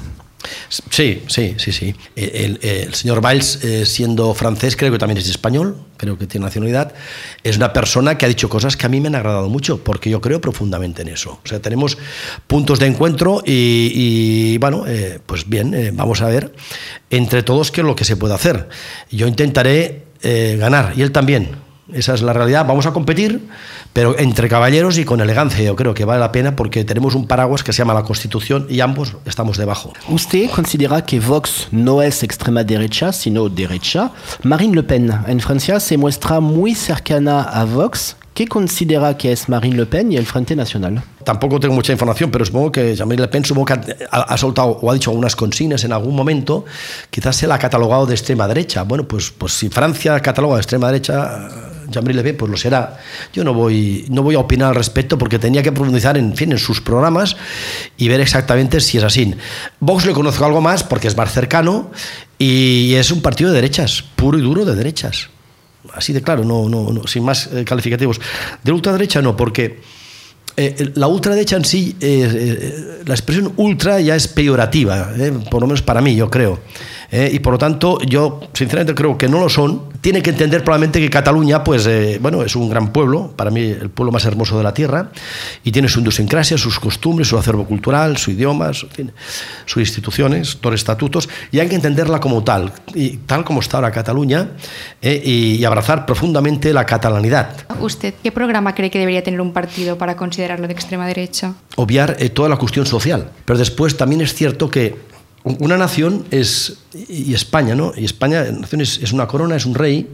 Sí, 0.69 1.22
sí, 1.28 1.56
sí, 1.57 1.74
sí. 1.74 1.94
El, 2.16 2.94
señor 2.94 3.19
Valls, 3.19 3.62
eh, 3.62 3.86
siendo 3.86 4.34
francés, 4.34 4.78
creo 4.78 4.90
que 4.90 4.98
también 4.98 5.18
es 5.18 5.28
español, 5.28 5.75
creo 5.98 6.18
que 6.18 6.28
tiene 6.28 6.46
nacionalidad, 6.46 6.94
es 7.44 7.57
una 7.57 7.74
persona 7.74 8.18
que 8.18 8.24
ha 8.24 8.30
dicho 8.30 8.48
cosas 8.48 8.78
que 8.78 8.86
a 8.86 8.90
mí 8.90 9.02
me 9.02 9.10
han 9.10 9.16
agradado 9.16 9.50
mucho, 9.50 9.84
porque 9.84 10.10
yo 10.10 10.22
creo 10.22 10.40
profundamente 10.40 11.02
en 11.02 11.10
eso. 11.10 11.42
O 11.44 11.46
sea, 11.46 11.60
tenemos 11.60 11.98
puntos 12.48 12.80
de 12.80 12.86
encuentro 12.86 13.44
y, 13.46 14.58
bueno, 14.60 14.86
eh, 14.88 15.19
pues 15.25 15.50
bien, 15.50 15.74
eh, 15.74 15.92
vamos 15.94 16.22
a 16.22 16.28
ver 16.28 16.54
entre 17.10 17.44
todos 17.44 17.69
qué 17.69 17.81
es 17.81 17.88
lo 17.88 17.98
que 17.98 18.06
se 18.06 18.16
puede 18.16 18.34
hacer. 18.34 18.69
Yo 19.12 19.28
intentaré 19.28 20.06
ganar, 20.24 20.94
y 20.96 21.01
él 21.01 21.12
también. 21.12 21.65
Esa 21.94 22.16
es 22.16 22.22
la 22.24 22.34
realidad. 22.34 22.66
Vamos 22.66 22.88
a 22.88 22.94
competir, 22.94 23.48
pero 23.94 24.18
entre 24.18 24.50
caballeros 24.50 24.98
y 24.98 25.06
con 25.06 25.22
elegancia. 25.22 25.64
Yo 25.64 25.76
creo 25.76 25.94
que 25.94 26.04
vale 26.04 26.20
la 26.20 26.32
pena 26.32 26.56
porque 26.56 26.84
tenemos 26.84 27.14
un 27.14 27.28
paraguas 27.28 27.64
que 27.64 27.74
se 27.74 27.80
llama 27.80 27.94
la 27.94 28.04
Constitución 28.04 28.66
y 28.70 28.80
ambos 28.80 29.14
estamos 29.26 29.58
debajo. 29.58 29.94
¿Usted 30.10 30.50
considera 30.50 31.06
que 31.06 31.20
Vox 31.20 31.68
no 31.72 32.02
es 32.02 32.24
extrema 32.24 32.64
derecha, 32.64 33.14
sino 33.14 33.50
derecha? 33.50 34.12
Marine 34.44 34.76
Le 34.76 34.84
Pen 34.84 35.12
en 35.28 35.40
Francia 35.40 35.80
se 35.80 35.98
muestra 35.98 36.40
muy 36.40 36.74
cercana 36.74 37.44
a 37.44 37.66
Vox. 37.66 38.16
¿Qué 38.34 38.48
considera 38.48 39.16
que 39.16 39.32
es 39.32 39.48
Marine 39.48 39.78
Le 39.78 39.86
Pen 39.86 40.12
y 40.12 40.18
el 40.18 40.26
Frente 40.26 40.56
Nacional? 40.56 41.04
Tampoco 41.24 41.60
tengo 41.60 41.74
mucha 41.74 41.94
información, 41.94 42.32
pero 42.32 42.44
supongo 42.44 42.72
que 42.72 42.96
Marine 43.06 43.22
Le 43.22 43.28
Pen 43.28 43.46
supongo 43.46 43.68
que 43.68 43.74
ha, 44.12 44.22
ha, 44.22 44.38
soltado 44.38 44.80
o 44.82 44.92
ha 44.92 44.94
dicho 44.94 45.12
algunas 45.12 45.36
consignas 45.36 45.84
en 45.84 45.94
algún 45.94 46.16
momento. 46.16 46.66
Quizás 47.12 47.36
se 47.36 47.48
la 47.48 47.56
ha 47.56 47.60
catalogado 47.60 48.08
de 48.08 48.16
extrema 48.16 48.48
derecha. 48.48 48.82
Bueno, 48.84 49.08
pues, 49.08 49.32
pues 49.32 49.54
si 49.54 49.70
Francia 49.70 50.20
cataloga 50.20 50.56
de 50.56 50.62
extrema 50.62 50.88
derecha, 50.88 51.48
Jean-Marie 51.90 52.34
pues 52.34 52.50
lo 52.50 52.58
será. 52.58 53.00
Yo 53.34 53.44
no 53.44 53.54
voy, 53.54 54.06
no 54.10 54.24
voy 54.24 54.36
a 54.36 54.40
opinar 54.40 54.70
al 54.70 54.76
respecto 54.76 55.18
porque 55.18 55.40
tenía 55.40 55.64
que 55.64 55.72
profundizar 55.72 56.18
en, 56.18 56.36
fin, 56.36 56.52
en 56.52 56.58
sus 56.58 56.82
programas 56.82 57.36
y 57.98 58.08
ver 58.08 58.22
exactamente 58.22 58.80
si 58.80 58.98
es 58.98 59.04
así. 59.04 59.34
Vox 59.80 60.06
le 60.06 60.14
conozco 60.14 60.46
algo 60.46 60.62
más 60.62 60.84
porque 60.84 61.08
es 61.08 61.18
más 61.18 61.32
cercano 61.32 61.92
y 62.38 62.94
es 62.96 63.12
un 63.12 63.22
partido 63.22 63.50
de 63.51 63.56
derechas, 63.56 64.04
puro 64.15 64.38
y 64.38 64.42
duro 64.42 64.65
de 64.65 64.75
derechas. 64.75 65.30
Así 65.94 66.13
de 66.13 66.22
claro, 66.22 66.44
no, 66.44 66.68
no, 66.68 66.92
no 66.92 67.08
sin 67.08 67.24
más 67.24 67.48
eh, 67.54 67.63
calificativos. 67.63 68.20
De 68.63 68.72
ultraderecha 68.72 69.22
no, 69.22 69.38
porque 69.38 69.80
eh, 70.58 70.92
la 70.96 71.08
ultraderecha 71.08 71.58
en 71.58 71.65
sí, 71.65 71.98
eh, 72.00 72.30
eh, 72.34 73.04
la 73.06 73.13
expresión 73.13 73.51
ultra 73.58 74.00
ya 74.00 74.15
es 74.15 74.30
peyorativa, 74.30 75.10
por 75.51 75.62
lo 75.62 75.68
menos 75.68 75.82
para 75.82 76.00
mí, 76.00 76.15
yo 76.15 76.30
creo. 76.30 76.60
Y 77.12 77.40
por 77.40 77.54
lo 77.54 77.60
tanto, 77.60 78.00
yo 78.02 78.42
sinceramente 78.54 78.96
creo 78.96 79.18
que 79.18 79.28
no 79.28 79.40
lo 79.40 79.50
son. 79.50 79.96
Tiene 80.02 80.22
que 80.22 80.30
entender 80.30 80.64
probablemente 80.64 81.00
que 81.00 81.10
Cataluña, 81.10 81.64
pues, 81.64 81.90
bueno, 82.20 82.44
es 82.44 82.56
un 82.56 82.70
gran 82.70 82.92
pueblo, 82.94 83.34
para 83.36 83.50
mí 83.50 83.62
el 83.62 83.90
pueblo 83.90 84.12
más 84.12 84.26
hermoso 84.26 84.58
de 84.58 84.64
la 84.64 84.74
tierra, 84.74 85.10
y 85.64 85.72
tiene 85.72 85.88
su 85.88 86.02
idiosincrasia, 86.02 86.58
sus 86.58 86.80
costumbres, 86.80 87.28
su 87.28 87.38
acervo 87.38 87.66
cultural, 87.66 88.18
su 88.18 88.32
idioma, 88.32 88.74
su, 88.74 88.88
sus 89.66 89.82
instituciones, 89.82 90.58
sus 90.62 90.74
estatutos, 90.74 91.28
y 91.52 91.60
hay 91.60 91.68
que 91.68 91.76
entenderla 91.76 92.20
como 92.20 92.44
tal, 92.44 92.72
y 92.94 93.18
tal 93.18 93.44
como 93.44 93.62
está 93.62 93.78
ahora 93.78 93.92
Cataluña, 93.92 94.52
y, 95.02 95.56
y 95.56 95.66
abrazar 95.66 96.06
profundamente 96.06 96.72
la 96.74 96.86
catalanidad. 96.86 97.66
¿Usted 97.80 98.14
qué 98.22 98.32
programa 98.32 98.76
cree 98.76 98.92
que 98.92 99.00
debería 99.00 99.24
tener 99.24 99.42
un 99.42 99.54
partido 99.54 99.98
para 99.98 100.16
considerarlo 100.16 100.68
de 100.68 100.74
extrema 100.74 101.08
derecha? 101.08 101.54
Obviar 101.78 102.16
eh, 102.20 102.30
toda 102.30 102.50
la 102.50 102.58
cuestión 102.58 102.86
social. 102.86 103.30
Pero 103.46 103.58
después 103.58 103.98
también 103.98 104.22
es 104.22 104.34
cierto 104.34 104.70
que 104.70 104.96
una 105.46 105.78
nación 105.78 106.25
es, 106.32 106.80
y 106.94 107.34
España, 107.34 107.75
¿no? 107.75 107.94
Y 107.96 108.04
España 108.06 108.44
nación 108.52 108.82
es, 108.82 108.98
es 108.98 109.14
una 109.14 109.28
corona, 109.28 109.56
es 109.56 109.66
un 109.66 109.75
rey, 109.75 110.10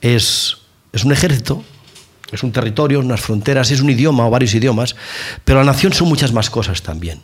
es, 0.00 0.56
es 0.92 1.04
un 1.04 1.12
ejército, 1.12 1.62
es 2.32 2.42
un 2.42 2.52
territorio, 2.52 3.00
unas 3.00 3.20
fronteras, 3.20 3.70
es 3.70 3.80
un 3.80 3.90
idioma 3.90 4.26
o 4.26 4.30
varios 4.30 4.54
idiomas, 4.54 4.96
pero 5.44 5.58
la 5.58 5.66
nación 5.66 5.92
son 5.92 6.08
muchas 6.08 6.32
más 6.32 6.50
cosas 6.50 6.82
también. 6.82 7.20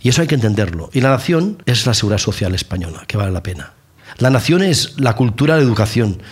Y 0.00 0.10
eso 0.10 0.20
hay 0.20 0.28
que 0.28 0.34
entenderlo. 0.34 0.90
Y 0.92 1.00
la 1.00 1.10
nación 1.10 1.62
es 1.66 1.86
la 1.86 1.94
seguridad 1.94 2.18
social 2.18 2.54
española, 2.54 3.04
que 3.06 3.16
vale 3.16 3.32
la 3.32 3.42
pena. 3.42 3.72
La 4.18 4.30
nación 4.30 4.62
es 4.62 5.00
la 5.00 5.16
cultura, 5.16 5.56
la 5.56 5.62
educación, 5.62 6.22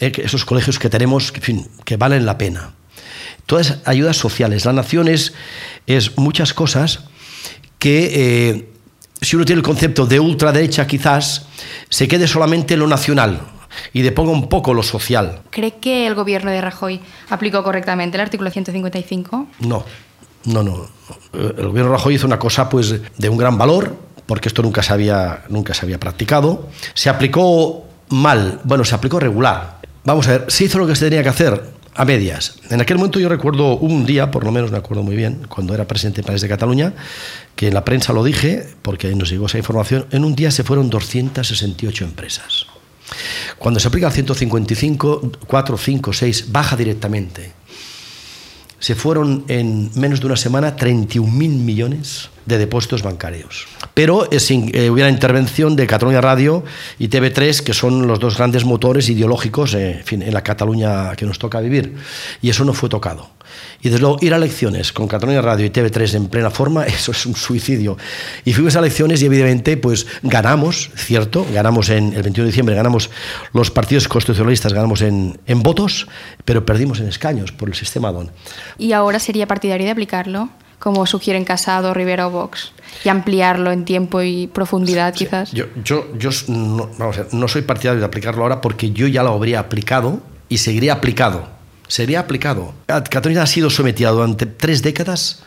eh, 0.00 0.12
esos 0.16 0.44
colegios 0.44 0.78
que 0.78 0.90
tenemos, 0.90 1.32
en 1.34 1.42
fin, 1.42 1.68
que 1.84 1.96
valen 1.96 2.26
la 2.26 2.38
pena 2.38 2.72
todas 3.50 3.78
ayudas 3.84 4.16
sociales. 4.16 4.64
La 4.64 4.72
nación 4.72 5.08
es, 5.08 5.32
es 5.88 6.16
muchas 6.16 6.54
cosas 6.54 7.00
que 7.80 8.12
eh, 8.14 8.68
si 9.20 9.36
uno 9.36 9.44
tiene 9.44 9.58
el 9.60 9.64
concepto 9.64 10.06
de 10.06 10.18
ultraderecha 10.18 10.86
quizás 10.86 11.46
se 11.88 12.08
quede 12.08 12.26
solamente 12.26 12.74
en 12.74 12.80
lo 12.80 12.86
nacional 12.86 13.40
y 13.92 14.02
deponga 14.02 14.32
un 14.32 14.48
poco 14.48 14.74
lo 14.74 14.82
social. 14.82 15.42
¿Cree 15.50 15.76
que 15.76 16.06
el 16.06 16.14
gobierno 16.14 16.50
de 16.50 16.60
Rajoy 16.60 17.00
aplicó 17.28 17.62
correctamente 17.62 18.16
el 18.16 18.22
artículo 18.22 18.50
155? 18.50 19.46
No, 19.60 19.84
no, 20.44 20.62
no. 20.62 20.88
El 21.32 21.68
gobierno 21.68 21.90
de 21.90 21.96
Rajoy 21.96 22.14
hizo 22.14 22.26
una 22.26 22.38
cosa 22.38 22.68
pues 22.68 22.94
de 23.16 23.28
un 23.28 23.36
gran 23.36 23.56
valor, 23.58 23.96
porque 24.26 24.48
esto 24.48 24.62
nunca 24.62 24.82
se 24.82 24.92
había, 24.92 25.44
nunca 25.48 25.74
se 25.74 25.84
había 25.84 26.00
practicado. 26.00 26.68
Se 26.94 27.10
aplicó 27.10 27.84
mal, 28.08 28.60
bueno, 28.64 28.84
se 28.84 28.94
aplicó 28.94 29.20
regular. 29.20 29.80
Vamos 30.04 30.26
a 30.28 30.32
ver, 30.32 30.44
se 30.48 30.64
hizo 30.64 30.78
lo 30.78 30.86
que 30.86 30.96
se 30.96 31.08
tenía 31.08 31.22
que 31.22 31.28
hacer 31.28 31.79
a 31.94 32.04
medias. 32.04 32.54
En 32.70 32.80
aquel 32.80 32.98
momento 32.98 33.18
yo 33.18 33.28
recuerdo 33.28 33.76
un 33.76 34.06
día, 34.06 34.30
por 34.30 34.44
lo 34.44 34.52
menos 34.52 34.70
me 34.70 34.78
acuerdo 34.78 35.02
muy 35.02 35.16
bien, 35.16 35.46
cuando 35.48 35.74
era 35.74 35.86
presidente 35.86 36.16
del 36.22 36.26
país 36.26 36.40
de 36.40 36.48
Cataluña, 36.48 36.94
que 37.56 37.68
en 37.68 37.74
la 37.74 37.84
prensa 37.84 38.12
lo 38.12 38.24
dije, 38.24 38.66
porque 38.82 39.14
nos 39.14 39.30
llegó 39.30 39.46
esa 39.46 39.58
información, 39.58 40.06
en 40.10 40.24
un 40.24 40.34
día 40.34 40.50
se 40.50 40.64
fueron 40.64 40.90
268 40.90 42.04
empresas. 42.04 42.66
Cuando 43.58 43.80
se 43.80 43.88
aplica 43.88 44.06
el 44.06 44.12
155, 44.12 45.32
4, 45.46 45.76
5, 45.76 46.12
6, 46.12 46.52
baja 46.52 46.76
directamente. 46.76 47.52
Se 48.80 48.94
fueron 48.94 49.44
en 49.48 49.90
menos 49.94 50.20
de 50.20 50.26
una 50.26 50.36
semana 50.36 50.76
31.000 50.76 51.22
millones 51.30 52.30
de 52.46 52.58
depósitos 52.58 53.02
bancarios. 53.02 53.66
Pero 53.94 54.30
eh, 54.30 54.40
sin, 54.40 54.74
eh, 54.74 54.90
hubiera 54.90 55.08
intervención 55.08 55.76
de 55.76 55.86
Cataluña 55.86 56.20
Radio 56.20 56.64
y 56.98 57.08
TV3, 57.08 57.62
que 57.62 57.74
son 57.74 58.06
los 58.06 58.18
dos 58.18 58.36
grandes 58.36 58.64
motores 58.64 59.08
ideológicos 59.08 59.74
eh, 59.74 60.02
en, 60.10 60.32
la 60.32 60.42
Cataluña 60.42 61.14
que 61.16 61.26
nos 61.26 61.38
toca 61.38 61.60
vivir. 61.60 61.94
Y 62.42 62.50
eso 62.50 62.64
no 62.64 62.72
fue 62.72 62.88
tocado. 62.88 63.30
Y 63.82 63.88
desde 63.88 64.00
luego, 64.00 64.18
ir 64.20 64.34
a 64.34 64.36
elecciones 64.36 64.92
con 64.92 65.08
Cataluña 65.08 65.40
Radio 65.40 65.66
y 65.66 65.70
TV3 65.70 66.14
en 66.14 66.28
plena 66.28 66.50
forma, 66.50 66.84
eso 66.86 67.12
es 67.12 67.26
un 67.26 67.34
suicidio. 67.34 67.96
Y 68.44 68.52
fuimos 68.52 68.76
a 68.76 68.80
elecciones 68.80 69.22
y 69.22 69.26
evidentemente 69.26 69.76
pues 69.76 70.06
ganamos, 70.22 70.90
¿cierto? 70.96 71.46
Ganamos 71.52 71.88
en 71.90 72.12
el 72.12 72.22
21 72.22 72.44
de 72.44 72.50
diciembre, 72.50 72.74
ganamos 72.74 73.10
los 73.52 73.70
partidos 73.70 74.08
constitucionalistas, 74.08 74.72
ganamos 74.72 75.02
en, 75.02 75.40
en 75.46 75.62
votos, 75.62 76.06
pero 76.44 76.64
perdimos 76.66 77.00
en 77.00 77.08
escaños 77.08 77.52
por 77.52 77.68
el 77.68 77.74
sistema 77.74 78.12
DON. 78.12 78.30
¿Y 78.78 78.92
ahora 78.92 79.18
sería 79.18 79.46
partidario 79.46 79.86
de 79.86 79.92
aplicarlo? 79.92 80.50
como 80.80 81.06
sugieren 81.06 81.44
Casado, 81.44 81.94
Rivera 81.94 82.26
o 82.26 82.30
Vox, 82.30 82.72
y 83.04 83.10
ampliarlo 83.10 83.70
en 83.70 83.84
tiempo 83.84 84.22
y 84.22 84.48
profundidad, 84.48 85.14
quizás? 85.14 85.52
yo, 85.52 85.66
yo, 85.84 86.06
yo 86.18 86.30
no, 86.48 86.88
vamos 86.98 87.18
a 87.18 87.22
ver, 87.22 87.34
no 87.34 87.46
soy 87.46 87.62
partidario 87.62 88.00
de 88.00 88.06
aplicarlo 88.06 88.42
ahora 88.42 88.60
porque 88.60 88.90
yo 88.90 89.06
ya 89.06 89.22
lo 89.22 89.30
habría 89.30 89.60
aplicado 89.60 90.20
y 90.48 90.58
seguiría 90.58 90.94
aplicado. 90.94 91.59
Sería 91.90 92.20
aplicado. 92.20 92.72
Cataluña 92.86 93.42
ha 93.42 93.46
sido 93.48 93.68
sometida 93.68 94.10
durante 94.12 94.46
tres 94.46 94.80
décadas 94.80 95.42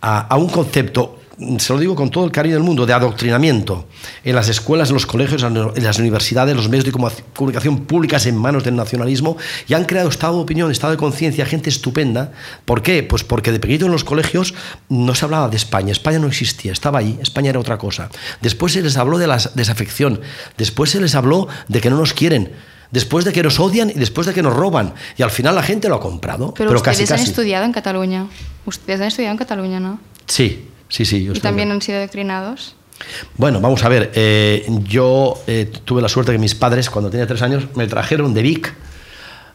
a, 0.00 0.36
un 0.36 0.48
concepto 0.48 1.20
se 1.58 1.72
lo 1.72 1.78
digo 1.78 1.94
con 1.94 2.10
todo 2.10 2.24
el 2.24 2.32
cariño 2.32 2.56
del 2.56 2.64
mundo, 2.64 2.84
de 2.84 2.92
adoctrinamiento 2.92 3.86
en 4.24 4.34
las 4.34 4.48
escuelas, 4.48 4.88
en 4.88 4.94
los 4.94 5.06
colegios, 5.06 5.44
en 5.44 5.84
las 5.84 6.00
universidades, 6.00 6.56
los 6.56 6.68
medios 6.68 6.84
de 6.84 6.90
comunicación 6.90 7.86
públicas 7.86 8.26
en 8.26 8.36
manos 8.36 8.64
del 8.64 8.74
nacionalismo 8.74 9.36
y 9.68 9.74
han 9.74 9.84
creado 9.84 10.08
estado 10.08 10.34
de 10.34 10.42
opinión, 10.42 10.72
estado 10.72 10.90
de 10.90 10.96
conciencia, 10.96 11.46
gente 11.46 11.70
estupenda. 11.70 12.32
¿Por 12.64 12.82
qué? 12.82 13.04
Pues 13.04 13.22
porque 13.22 13.52
de 13.52 13.60
pequeñito 13.60 13.86
en 13.86 13.92
los 13.92 14.02
colegios 14.02 14.52
no 14.88 15.14
se 15.14 15.26
hablaba 15.26 15.48
de 15.48 15.58
España, 15.58 15.92
España 15.92 16.18
no 16.18 16.26
existía, 16.26 16.72
estaba 16.72 16.98
ahí, 16.98 17.16
España 17.22 17.50
era 17.50 17.60
otra 17.60 17.78
cosa. 17.78 18.10
Después 18.42 18.72
se 18.72 18.82
les 18.82 18.96
habló 18.96 19.16
de 19.16 19.28
la 19.28 19.38
desafección, 19.54 20.20
después 20.56 20.90
se 20.90 21.00
les 21.00 21.14
habló 21.14 21.46
de 21.68 21.80
que 21.80 21.88
no 21.88 21.98
nos 21.98 22.14
quieren 22.14 22.50
después 22.90 23.24
de 23.24 23.32
que 23.32 23.42
nos 23.42 23.58
odian 23.60 23.90
y 23.90 23.94
después 23.94 24.26
de 24.26 24.34
que 24.34 24.42
nos 24.42 24.54
roban. 24.54 24.94
Y 25.16 25.22
al 25.22 25.30
final 25.30 25.54
la 25.54 25.62
gente 25.62 25.88
lo 25.88 25.96
ha 25.96 26.00
comprado. 26.00 26.54
Pero, 26.54 26.74
ustedes 26.74 27.10
han 27.10 27.20
estudiado 27.20 27.64
en 27.64 27.72
Cataluña. 27.72 28.26
Ustedes 28.64 29.00
han 29.00 29.08
estudiado 29.08 29.32
en 29.32 29.38
Cataluña, 29.38 29.80
¿no? 29.80 30.00
Sí, 30.26 30.68
Sí, 30.88 31.04
sí. 31.04 31.28
¿Y 31.32 31.40
también 31.40 31.70
han 31.70 31.82
sido 31.82 31.98
adoctrinados? 31.98 32.74
Bueno, 33.36 33.60
vamos 33.60 33.84
a 33.84 33.88
ver. 33.88 34.10
Eh, 34.14 34.66
yo 34.84 35.40
eh, 35.46 35.70
tuve 35.84 36.02
la 36.02 36.08
suerte 36.08 36.32
que 36.32 36.38
mis 36.38 36.54
padres, 36.54 36.90
cuando 36.90 37.10
tenía 37.10 37.26
tres 37.26 37.42
años, 37.42 37.64
me 37.74 37.86
trajeron 37.86 38.34
de 38.34 38.42
Vic 38.42 38.74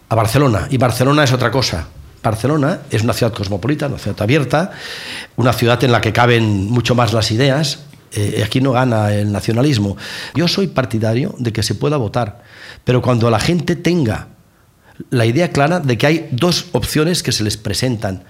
a 0.10 0.16
Barcelona. 0.16 0.68
Y 0.70 0.78
Barcelona 0.78 1.24
es 1.24 1.34
otra 1.34 1.52
cosa. 1.52 1.88
Barcelona 2.22 2.82
es 2.90 3.04
una 3.04 3.14
ciudad 3.14 3.34
cosmopolita, 3.34 3.88
una 3.88 3.98
ciudad 3.98 4.22
abierta, 4.22 4.72
una 5.36 5.52
ciudad 5.52 5.84
en 5.84 5.92
la 5.92 6.00
que 6.00 6.14
caben 6.14 6.70
mucho 6.70 6.96
más 6.96 7.12
las 7.12 7.32
ideas. 7.32 7.80
Eh, 8.16 8.44
aquí 8.46 8.62
no 8.62 8.72
gana 8.72 9.14
el 9.14 9.32
nacionalismo. 9.32 9.98
Yo 10.36 10.48
soy 10.48 10.68
partidario 10.68 11.36
de 11.40 11.52
que 11.52 11.64
se 11.64 11.76
pueda 11.76 11.98
votar, 11.98 12.44
pero 12.84 13.02
cuando 13.02 13.30
la 13.30 13.40
gente 13.40 13.76
tenga 13.76 14.28
la 15.10 15.26
idea 15.26 15.52
clara 15.52 15.80
de 15.80 15.98
que 15.98 16.08
hay 16.08 16.30
dos 16.32 16.68
opciones 16.72 17.24
que 17.24 17.32
se 17.32 17.44
les 17.44 17.58
presentan. 17.58 18.24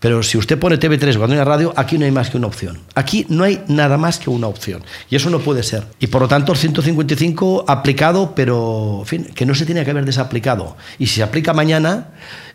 Pero 0.00 0.22
si 0.22 0.38
usted 0.38 0.58
pone 0.58 0.78
TV3 0.78 1.16
o 1.16 1.24
una 1.24 1.44
Radio, 1.44 1.72
aquí 1.76 1.98
no 1.98 2.04
hay 2.04 2.10
más 2.10 2.30
que 2.30 2.36
una 2.36 2.46
opción. 2.46 2.80
Aquí 2.94 3.26
no 3.28 3.44
hay 3.44 3.64
nada 3.68 3.96
más 3.96 4.18
que 4.18 4.30
una 4.30 4.46
opción. 4.46 4.82
Y 5.10 5.16
eso 5.16 5.30
no 5.30 5.40
puede 5.40 5.62
ser. 5.62 5.84
Y 5.98 6.08
por 6.08 6.22
lo 6.22 6.28
tanto, 6.28 6.52
el 6.52 6.58
155 6.58 7.64
aplicado, 7.66 8.34
pero 8.34 9.04
que 9.34 9.46
no 9.46 9.54
se 9.54 9.66
tiene 9.66 9.84
que 9.84 9.90
haber 9.90 10.04
desaplicado. 10.04 10.76
Y 10.98 11.06
si 11.06 11.16
se 11.16 11.22
aplica 11.22 11.52
mañana, 11.52 12.08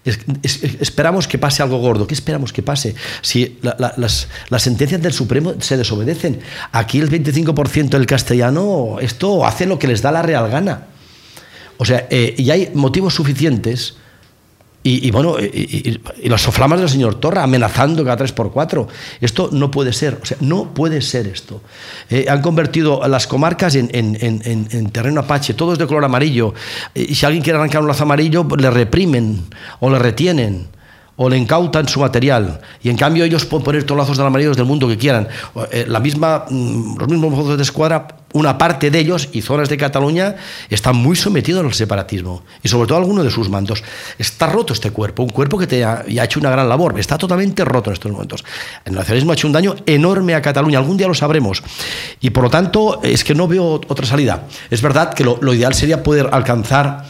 esperamos 0.03 1.27
que 1.27 1.37
pase 1.37 1.63
algo 1.63 1.79
gordo. 1.79 2.07
¿Qué 2.07 2.13
esperamos 2.13 2.53
que 2.53 2.63
pase? 2.63 2.95
Si 3.21 3.57
las, 3.61 4.27
las, 4.49 4.61
sentencias 4.61 5.01
del 5.01 5.13
Supremo 5.13 5.55
se 5.59 5.77
desobedecen. 5.77 6.39
Aquí 6.71 6.99
el 6.99 7.09
25% 7.09 7.89
del 7.89 8.05
castellano, 8.05 8.97
esto 9.01 9.45
hace 9.45 9.65
lo 9.65 9.79
que 9.79 9.87
les 9.87 10.01
da 10.01 10.11
la 10.11 10.21
real 10.21 10.49
gana. 10.49 10.88
O 11.79 11.85
sea, 11.85 12.07
eh, 12.09 12.35
y 12.37 12.51
hay 12.51 12.71
motivos 12.73 13.15
suficientes. 13.15 13.95
Y, 14.81 15.11
bueno, 15.11 15.35
y, 15.39 15.99
los 16.23 16.41
soflamas 16.41 16.79
del 16.79 16.89
señor 16.89 17.15
Torra 17.15 17.43
amenazando 17.43 18.03
cada 18.03 18.25
3x4. 18.25 18.87
Esto 19.19 19.49
no 19.51 19.69
puede 19.69 19.91
ser, 19.91 20.17
o 20.21 20.25
sea, 20.25 20.37
no 20.39 20.73
puede 20.73 21.01
ser 21.01 21.27
esto. 21.27 21.61
Eh, 22.09 22.25
han 22.29 22.41
convertido 22.41 23.05
las 23.07 23.27
comarcas 23.27 23.75
en, 23.75 23.89
en, 23.93 24.89
terreno 24.89 25.19
apache, 25.19 25.53
todos 25.53 25.77
de 25.77 25.85
color 25.85 26.05
amarillo. 26.05 26.53
Y 26.95 27.13
si 27.13 27.25
alguien 27.25 27.43
quiere 27.43 27.59
arrancar 27.59 27.81
un 27.81 27.89
lazo 27.89 28.03
amarillo, 28.03 28.47
le 28.57 28.71
reprimen 28.71 29.43
o 29.81 29.89
le 29.89 29.99
retienen 29.99 30.67
o 31.21 31.29
le 31.29 31.37
incautan 31.37 31.85
su 31.85 31.99
material 31.99 32.61
y 32.81 32.89
en 32.89 32.95
cambio 32.95 33.25
ellos 33.25 33.43
pueden 33.43 33.65
poner 33.65 33.83
todos 33.83 33.97
los 33.97 34.07
lazos 34.07 34.17
de 34.17 34.25
amarillos 34.25 34.55
del 34.55 34.65
mundo 34.65 34.87
que 34.87 34.97
quieran. 34.97 35.27
Eh, 35.69 35.83
la 35.85 35.99
misma, 35.99 36.45
mm, 36.49 36.97
los 36.97 37.09
mismos 37.09 37.31
mozos 37.31 37.57
de 37.57 37.63
escuadra, 37.63 38.07
una 38.31 38.57
parte 38.57 38.89
de 38.89 38.99
ellos 38.99 39.27
y 39.33 39.41
zonas 39.41 39.67
de 39.67 39.75
Cataluña 39.75 40.37
están 40.69 40.95
muy 40.95 41.17
sometidos 41.17 41.65
al 41.65 41.73
separatismo 41.73 42.43
y 42.63 42.69
sobre 42.69 42.87
todo 42.87 42.99
alguno 42.99 43.21
de 43.21 43.31
sus 43.31 43.49
mandos. 43.49 43.83
Está 44.17 44.47
roto 44.47 44.71
este 44.71 44.91
cuerpo, 44.91 45.23
un 45.23 45.29
cuerpo 45.29 45.57
que 45.57 45.67
te 45.67 45.83
ha, 45.83 46.05
hecho 46.07 46.39
una 46.39 46.51
gran 46.51 46.69
labor, 46.69 46.97
está 46.97 47.17
totalmente 47.17 47.65
roto 47.65 47.89
en 47.89 47.95
estos 47.95 48.11
momentos. 48.13 48.45
El 48.85 48.95
nacionalismo 48.95 49.31
ha 49.31 49.33
hecho 49.33 49.47
un 49.47 49.53
daño 49.53 49.75
enorme 49.85 50.35
a 50.35 50.41
Cataluña, 50.41 50.79
algún 50.79 50.95
día 50.95 51.09
lo 51.09 51.15
sabremos 51.15 51.61
y 52.21 52.29
por 52.29 52.45
lo 52.45 52.49
tanto 52.49 53.01
es 53.03 53.25
que 53.25 53.35
no 53.35 53.45
veo 53.45 53.81
otra 53.89 54.05
salida. 54.05 54.45
Es 54.69 54.81
verdad 54.81 55.13
que 55.13 55.25
lo 55.25 55.53
ideal 55.53 55.73
sería 55.73 56.01
poder 56.01 56.29
alcanzar 56.31 57.03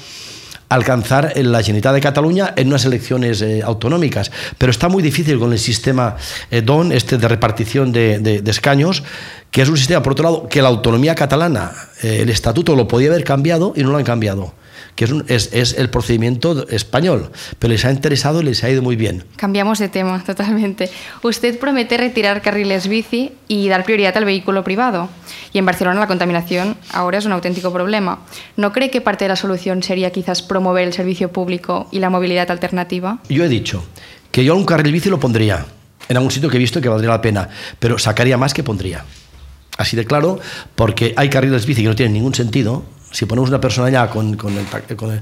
alcanzar 0.69 1.33
la 1.35 1.61
Generalitat 1.61 1.93
de 1.95 2.01
Cataluña 2.01 2.53
en 2.55 2.67
unas 2.67 2.85
elecciones 2.85 3.41
eh, 3.41 3.61
autonómicas. 3.63 4.31
Pero 4.57 4.71
está 4.71 4.87
muy 4.87 5.03
difícil 5.03 5.39
con 5.39 5.51
el 5.51 5.59
sistema 5.59 6.15
eh, 6.51 6.61
DON, 6.61 6.91
este 6.91 7.17
de 7.17 7.27
repartición 7.27 7.91
de, 7.91 8.41
escaños, 8.45 9.03
que 9.51 9.63
es 9.63 9.69
un 9.69 9.77
sistema, 9.77 10.01
por 10.01 10.13
otro 10.13 10.23
lado, 10.23 10.47
que 10.47 10.61
la 10.61 10.69
autonomía 10.69 11.15
catalana, 11.15 11.71
eh, 12.03 12.19
el 12.21 12.29
estatuto 12.29 12.75
lo 12.75 12.87
podía 12.87 13.09
haber 13.09 13.23
cambiado 13.23 13.73
y 13.75 13.83
no 13.83 13.91
lo 13.91 13.97
han 13.97 14.03
cambiado 14.03 14.53
que 14.95 15.05
es, 15.27 15.49
es, 15.53 15.73
el 15.77 15.89
procedimiento 15.89 16.67
español, 16.69 17.31
pero 17.57 17.71
les 17.71 17.85
ha 17.85 17.91
interesado 17.91 18.41
y 18.41 18.45
les 18.45 18.63
ha 18.63 18.69
ido 18.69 18.81
muy 18.81 18.95
bien. 18.95 19.23
Cambiamos 19.35 19.79
de 19.79 19.89
tema 19.89 20.23
totalmente. 20.25 20.89
Usted 21.23 21.57
promete 21.59 21.97
retirar 21.97 22.41
carriles 22.41 22.87
bici 22.87 23.31
y 23.47 23.67
dar 23.69 23.83
prioridad 23.83 24.17
al 24.17 24.25
vehículo 24.25 24.63
privado. 24.63 25.09
Y 25.53 25.57
en 25.57 25.65
Barcelona 25.65 25.99
la 25.99 26.07
contaminación 26.07 26.77
ahora 26.91 27.17
es 27.17 27.25
un 27.25 27.31
auténtico 27.31 27.71
problema. 27.73 28.19
¿No 28.57 28.71
cree 28.71 28.89
que 28.89 29.01
parte 29.01 29.25
de 29.25 29.29
la 29.29 29.35
solución 29.35 29.83
sería 29.83 30.11
quizás 30.11 30.41
promover 30.41 30.85
el 30.85 30.93
servicio 30.93 31.31
público 31.31 31.87
y 31.91 31.99
la 31.99 32.09
movilidad 32.09 32.51
alternativa? 32.51 33.19
Yo 33.29 33.43
he 33.43 33.49
dicho 33.49 33.83
que 34.31 34.43
yo 34.43 34.55
un 34.55 34.65
carril 34.65 34.91
bici 34.91 35.09
lo 35.09 35.19
pondría 35.19 35.65
en 36.07 36.17
algún 36.17 36.31
sitio 36.31 36.49
que 36.49 36.57
he 36.57 36.59
visto 36.59 36.81
que 36.81 36.89
valdría 36.89 37.11
la 37.11 37.21
pena, 37.21 37.49
pero 37.79 37.97
sacaría 37.97 38.37
más 38.37 38.53
que 38.53 38.63
pondría. 38.63 39.05
Así 39.77 39.95
de 39.95 40.05
claro, 40.05 40.39
porque 40.75 41.13
hay 41.15 41.29
carriles 41.29 41.65
bici 41.65 41.83
que 41.83 41.87
no 41.87 41.95
tienen 41.95 42.13
ningún 42.13 42.35
sentido, 42.35 42.83
si 43.11 43.25
ponemos 43.25 43.49
una 43.49 43.59
persona 43.59 43.89
ya 43.89 44.09
con, 44.09 44.35
con, 44.35 44.53
el, 44.57 44.95
con 44.95 45.21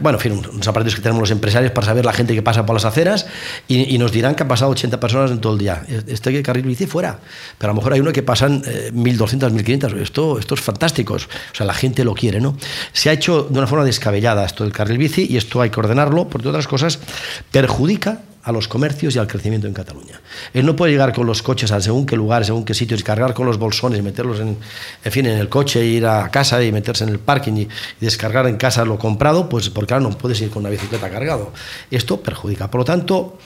bueno, 0.00 0.18
en 0.18 0.22
fin, 0.22 0.32
unos 0.32 0.68
aparatos 0.68 0.94
que 0.94 1.00
tenemos 1.00 1.20
los 1.20 1.30
empresarios 1.30 1.72
para 1.72 1.86
saber 1.86 2.04
la 2.04 2.12
gente 2.12 2.34
que 2.34 2.42
pasa 2.42 2.66
por 2.66 2.74
las 2.74 2.84
aceras 2.84 3.26
y, 3.68 3.96
nos 3.96 4.12
dirán 4.12 4.34
que 4.34 4.42
han 4.42 4.48
pasado 4.48 4.70
80 4.72 5.00
personas 5.00 5.30
en 5.30 5.40
todo 5.40 5.54
el 5.54 5.58
día. 5.58 5.82
Este 6.06 6.42
carril 6.42 6.66
bici 6.66 6.86
fuera, 6.86 7.18
pero 7.56 7.70
a 7.70 7.74
lo 7.74 7.80
mejor 7.80 7.94
hay 7.94 8.00
uno 8.00 8.12
que 8.12 8.22
pasan 8.22 8.62
1.200, 8.62 8.66
eh, 8.68 8.90
1.500. 8.92 10.00
Esto, 10.00 10.38
esto 10.38 10.54
es 10.54 10.60
fantástico. 10.60 11.14
O 11.14 11.54
sea, 11.54 11.64
la 11.64 11.72
gente 11.72 12.04
lo 12.04 12.14
quiere, 12.14 12.40
¿no? 12.40 12.56
Se 12.92 13.08
ha 13.08 13.12
hecho 13.12 13.44
de 13.44 13.58
una 13.58 13.66
forma 13.66 13.84
descabellada 13.84 14.44
esto 14.44 14.64
del 14.64 14.72
carril 14.72 14.98
bici 14.98 15.26
y 15.30 15.36
esto 15.36 15.62
hay 15.62 15.70
que 15.70 15.80
ordenarlo, 15.80 16.28
porque 16.28 16.48
otras 16.48 16.68
cosas 16.68 16.98
perjudica 17.50 18.20
a 18.46 18.52
los 18.52 18.68
comercios 18.68 19.16
y 19.16 19.18
al 19.18 19.26
crecimiento 19.26 19.66
en 19.66 19.74
Cataluña. 19.74 20.20
Él 20.54 20.64
no 20.64 20.76
puede 20.76 20.92
llegar 20.92 21.12
con 21.12 21.26
los 21.26 21.42
coches 21.42 21.72
a 21.72 21.80
según 21.80 22.06
qué 22.06 22.14
lugares, 22.14 22.46
según 22.46 22.64
qué 22.64 22.74
sitios, 22.74 23.00
y 23.00 23.02
cargar 23.02 23.34
con 23.34 23.44
los 23.44 23.58
bolsones, 23.58 24.00
meterlos 24.04 24.38
en, 24.38 24.56
fin, 25.10 25.26
en 25.26 25.36
el 25.36 25.48
coche, 25.48 25.84
ir 25.84 26.06
a 26.06 26.30
casa 26.30 26.62
y 26.62 26.70
meterse 26.70 27.02
en 27.02 27.10
el 27.10 27.18
parking 27.18 27.54
y, 27.54 27.68
descargar 28.00 28.46
en 28.46 28.56
casa 28.56 28.84
lo 28.84 28.98
comprado, 28.98 29.48
pues 29.48 29.68
porque 29.68 29.94
ahora 29.94 30.08
no 30.08 30.16
puedes 30.16 30.40
ir 30.40 30.50
con 30.50 30.60
una 30.60 30.70
bicicleta 30.70 31.10
cargado. 31.10 31.52
Esto 31.90 32.20
perjudica. 32.20 32.70
Por 32.70 32.82
lo 32.82 32.84
tanto, 32.84 33.36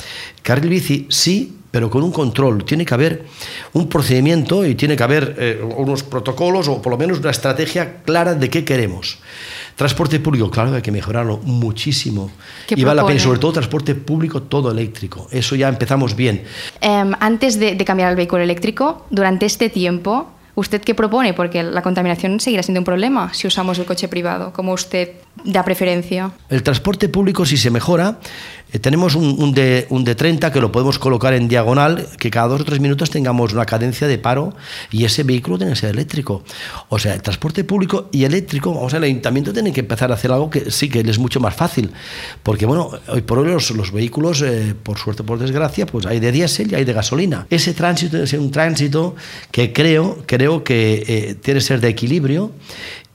carril 0.42 0.68
bici 0.68 1.06
sí, 1.08 1.56
pero 1.70 1.88
con 1.88 2.02
un 2.02 2.12
control. 2.12 2.66
Tiene 2.66 2.84
que 2.84 2.92
haber 2.92 3.24
un 3.72 3.88
procedimiento 3.88 4.66
y 4.66 4.74
tiene 4.74 4.96
que 4.96 5.02
haber 5.02 5.34
eh, 5.38 5.62
unos 5.78 6.02
protocolos 6.02 6.68
o 6.68 6.82
por 6.82 6.92
lo 6.92 6.98
menos 6.98 7.20
una 7.20 7.30
estrategia 7.30 8.02
clara 8.02 8.34
de 8.34 8.50
qué 8.50 8.66
queremos. 8.66 9.18
Transporte 9.80 10.20
público, 10.20 10.50
claro, 10.50 10.74
hay 10.74 10.82
que 10.82 10.92
mejorarlo 10.92 11.38
muchísimo. 11.38 12.30
Y 12.68 12.84
vale 12.84 13.00
la 13.00 13.06
pena, 13.06 13.18
sobre 13.18 13.38
todo 13.38 13.52
transporte 13.52 13.94
público 13.94 14.42
todo 14.42 14.70
eléctrico. 14.70 15.26
Eso 15.30 15.56
ya 15.56 15.70
empezamos 15.70 16.14
bien. 16.14 16.44
Um, 16.82 17.14
antes 17.18 17.58
de, 17.58 17.74
de 17.76 17.84
cambiar 17.86 18.10
al 18.10 18.14
vehículo 18.14 18.42
eléctrico, 18.42 19.06
durante 19.08 19.46
este 19.46 19.70
tiempo, 19.70 20.28
¿Usted 20.60 20.82
qué 20.82 20.94
propone? 20.94 21.32
Porque 21.32 21.62
la 21.62 21.80
contaminación 21.80 22.38
seguirá 22.38 22.62
siendo 22.62 22.80
un 22.80 22.84
problema 22.84 23.32
si 23.32 23.46
usamos 23.46 23.78
el 23.78 23.86
coche 23.86 24.08
privado, 24.08 24.52
como 24.52 24.74
usted 24.74 25.12
da 25.42 25.64
preferencia. 25.64 26.32
El 26.50 26.62
transporte 26.62 27.08
público, 27.08 27.46
si 27.46 27.56
se 27.56 27.70
mejora, 27.70 28.18
eh, 28.72 28.78
tenemos 28.78 29.14
un, 29.14 29.42
un, 29.42 29.54
de, 29.54 29.86
un 29.88 30.04
de 30.04 30.14
30 30.14 30.52
que 30.52 30.60
lo 30.60 30.70
podemos 30.70 30.98
colocar 30.98 31.32
en 31.32 31.48
diagonal, 31.48 32.06
que 32.18 32.30
cada 32.30 32.48
dos 32.48 32.60
o 32.60 32.64
tres 32.64 32.78
minutos 32.78 33.08
tengamos 33.08 33.54
una 33.54 33.64
cadencia 33.64 34.06
de 34.06 34.18
paro 34.18 34.54
y 34.90 35.04
ese 35.04 35.22
vehículo 35.22 35.56
tiene 35.56 35.72
que 35.72 35.78
ser 35.78 35.90
eléctrico. 35.90 36.42
O 36.90 36.98
sea, 36.98 37.14
el 37.14 37.22
transporte 37.22 37.64
público 37.64 38.10
y 38.12 38.24
eléctrico, 38.24 38.78
o 38.78 38.90
sea, 38.90 38.98
el 38.98 39.04
ayuntamiento 39.04 39.54
tiene 39.54 39.72
que 39.72 39.80
empezar 39.80 40.10
a 40.10 40.14
hacer 40.14 40.30
algo 40.30 40.50
que 40.50 40.70
sí 40.70 40.90
que 40.90 41.00
es 41.00 41.18
mucho 41.18 41.40
más 41.40 41.54
fácil. 41.54 41.90
Porque, 42.42 42.66
bueno, 42.66 42.90
hoy 43.08 43.22
por 43.22 43.38
hoy 43.38 43.48
los, 43.48 43.70
los 43.70 43.92
vehículos, 43.92 44.42
eh, 44.42 44.74
por 44.82 44.98
suerte, 44.98 45.22
por 45.22 45.38
desgracia, 45.38 45.86
pues 45.86 46.04
hay 46.04 46.20
de 46.20 46.32
diésel 46.32 46.70
y 46.72 46.74
hay 46.74 46.84
de 46.84 46.92
gasolina. 46.92 47.46
Ese 47.48 47.72
tránsito 47.72 48.22
es 48.22 48.32
un 48.34 48.50
tránsito 48.50 49.16
que 49.50 49.72
creo, 49.72 50.22
creo 50.26 50.49
que 50.64 51.04
eh, 51.06 51.34
tiene 51.34 51.60
que 51.60 51.64
ser 51.64 51.80
de 51.80 51.88
equilibrio 51.88 52.52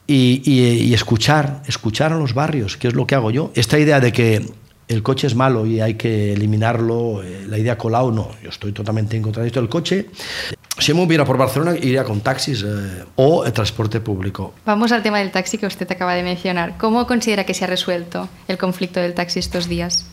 y, 0.08 0.94
escuchar, 0.94 1.64
escuchar 1.68 2.14
a 2.14 2.18
los 2.18 2.34
barrios, 2.34 2.78
que 2.78 2.88
es 2.88 2.94
lo 2.94 3.08
que 3.08 3.16
hago 3.16 3.32
yo. 3.32 3.52
Esta 3.56 3.80
idea 3.80 4.00
de 4.00 4.12
que 4.12 4.46
el 4.88 5.02
coche 5.02 5.28
es 5.28 5.36
malo 5.36 5.66
y 5.66 5.82
hay 5.82 5.96
que 5.96 6.34
eliminarlo, 6.34 7.24
eh, 7.24 7.46
la 7.48 7.58
idea 7.58 7.78
Colau, 7.78 8.12
no, 8.12 8.30
yo 8.44 8.50
estoy 8.50 8.72
totalmente 8.72 9.18
en 9.18 9.24
contra 9.24 9.42
de 9.42 9.48
esto. 9.48 9.60
El 9.60 9.70
coche, 9.70 10.08
si 10.78 10.94
me 10.94 11.02
hubiera 11.02 11.26
por 11.26 11.38
Barcelona, 11.38 11.76
iría 11.76 12.04
con 12.04 12.22
taxis 12.22 12.64
eh, 12.64 13.04
o 13.16 13.46
el 13.46 13.54
transporte 13.54 14.00
público. 14.00 14.54
Vamos 14.66 14.92
al 14.92 15.02
tema 15.02 15.20
del 15.20 15.32
taxi 15.32 15.58
que 15.58 15.66
usted 15.66 15.92
acaba 15.92 16.14
de 16.14 16.24
mencionar. 16.24 16.78
¿Cómo 16.78 17.08
considera 17.08 17.46
que 17.46 17.54
se 17.54 17.64
ha 17.64 17.68
resuelto 17.68 18.30
el 18.48 18.58
conflicto 18.58 19.00
del 19.00 19.16
taxi 19.16 19.40
estos 19.40 19.68
días? 19.68 20.06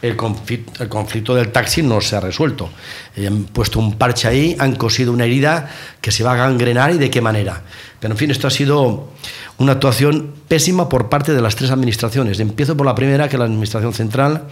El 0.00 0.14
conflicto, 0.14 0.82
el 0.82 0.88
conflicto, 0.88 1.34
del 1.34 1.50
taxi 1.50 1.82
no 1.82 2.00
se 2.00 2.14
ha 2.14 2.20
resuelto. 2.20 2.70
Han 3.16 3.44
puesto 3.44 3.80
un 3.80 3.98
parche 3.98 4.28
ahí, 4.28 4.56
han 4.58 4.76
cosido 4.76 5.12
una 5.12 5.24
herida 5.24 5.68
que 6.00 6.12
se 6.12 6.22
va 6.22 6.34
a 6.34 6.36
gangrenar 6.36 6.92
y 6.92 6.98
de 6.98 7.10
qué 7.10 7.20
manera. 7.20 7.62
Pero 7.98 8.14
en 8.14 8.18
fin, 8.18 8.30
esto 8.30 8.46
ha 8.46 8.50
sido 8.50 9.10
una 9.58 9.72
actuación 9.72 10.34
pésima 10.46 10.88
por 10.88 11.08
parte 11.08 11.34
de 11.34 11.42
las 11.42 11.56
tres 11.56 11.72
administraciones. 11.72 12.38
Empiezo 12.38 12.76
por 12.76 12.86
la 12.86 12.94
primera, 12.94 13.28
que 13.28 13.34
es 13.34 13.40
la 13.40 13.46
Administración 13.46 13.92
Central, 13.92 14.44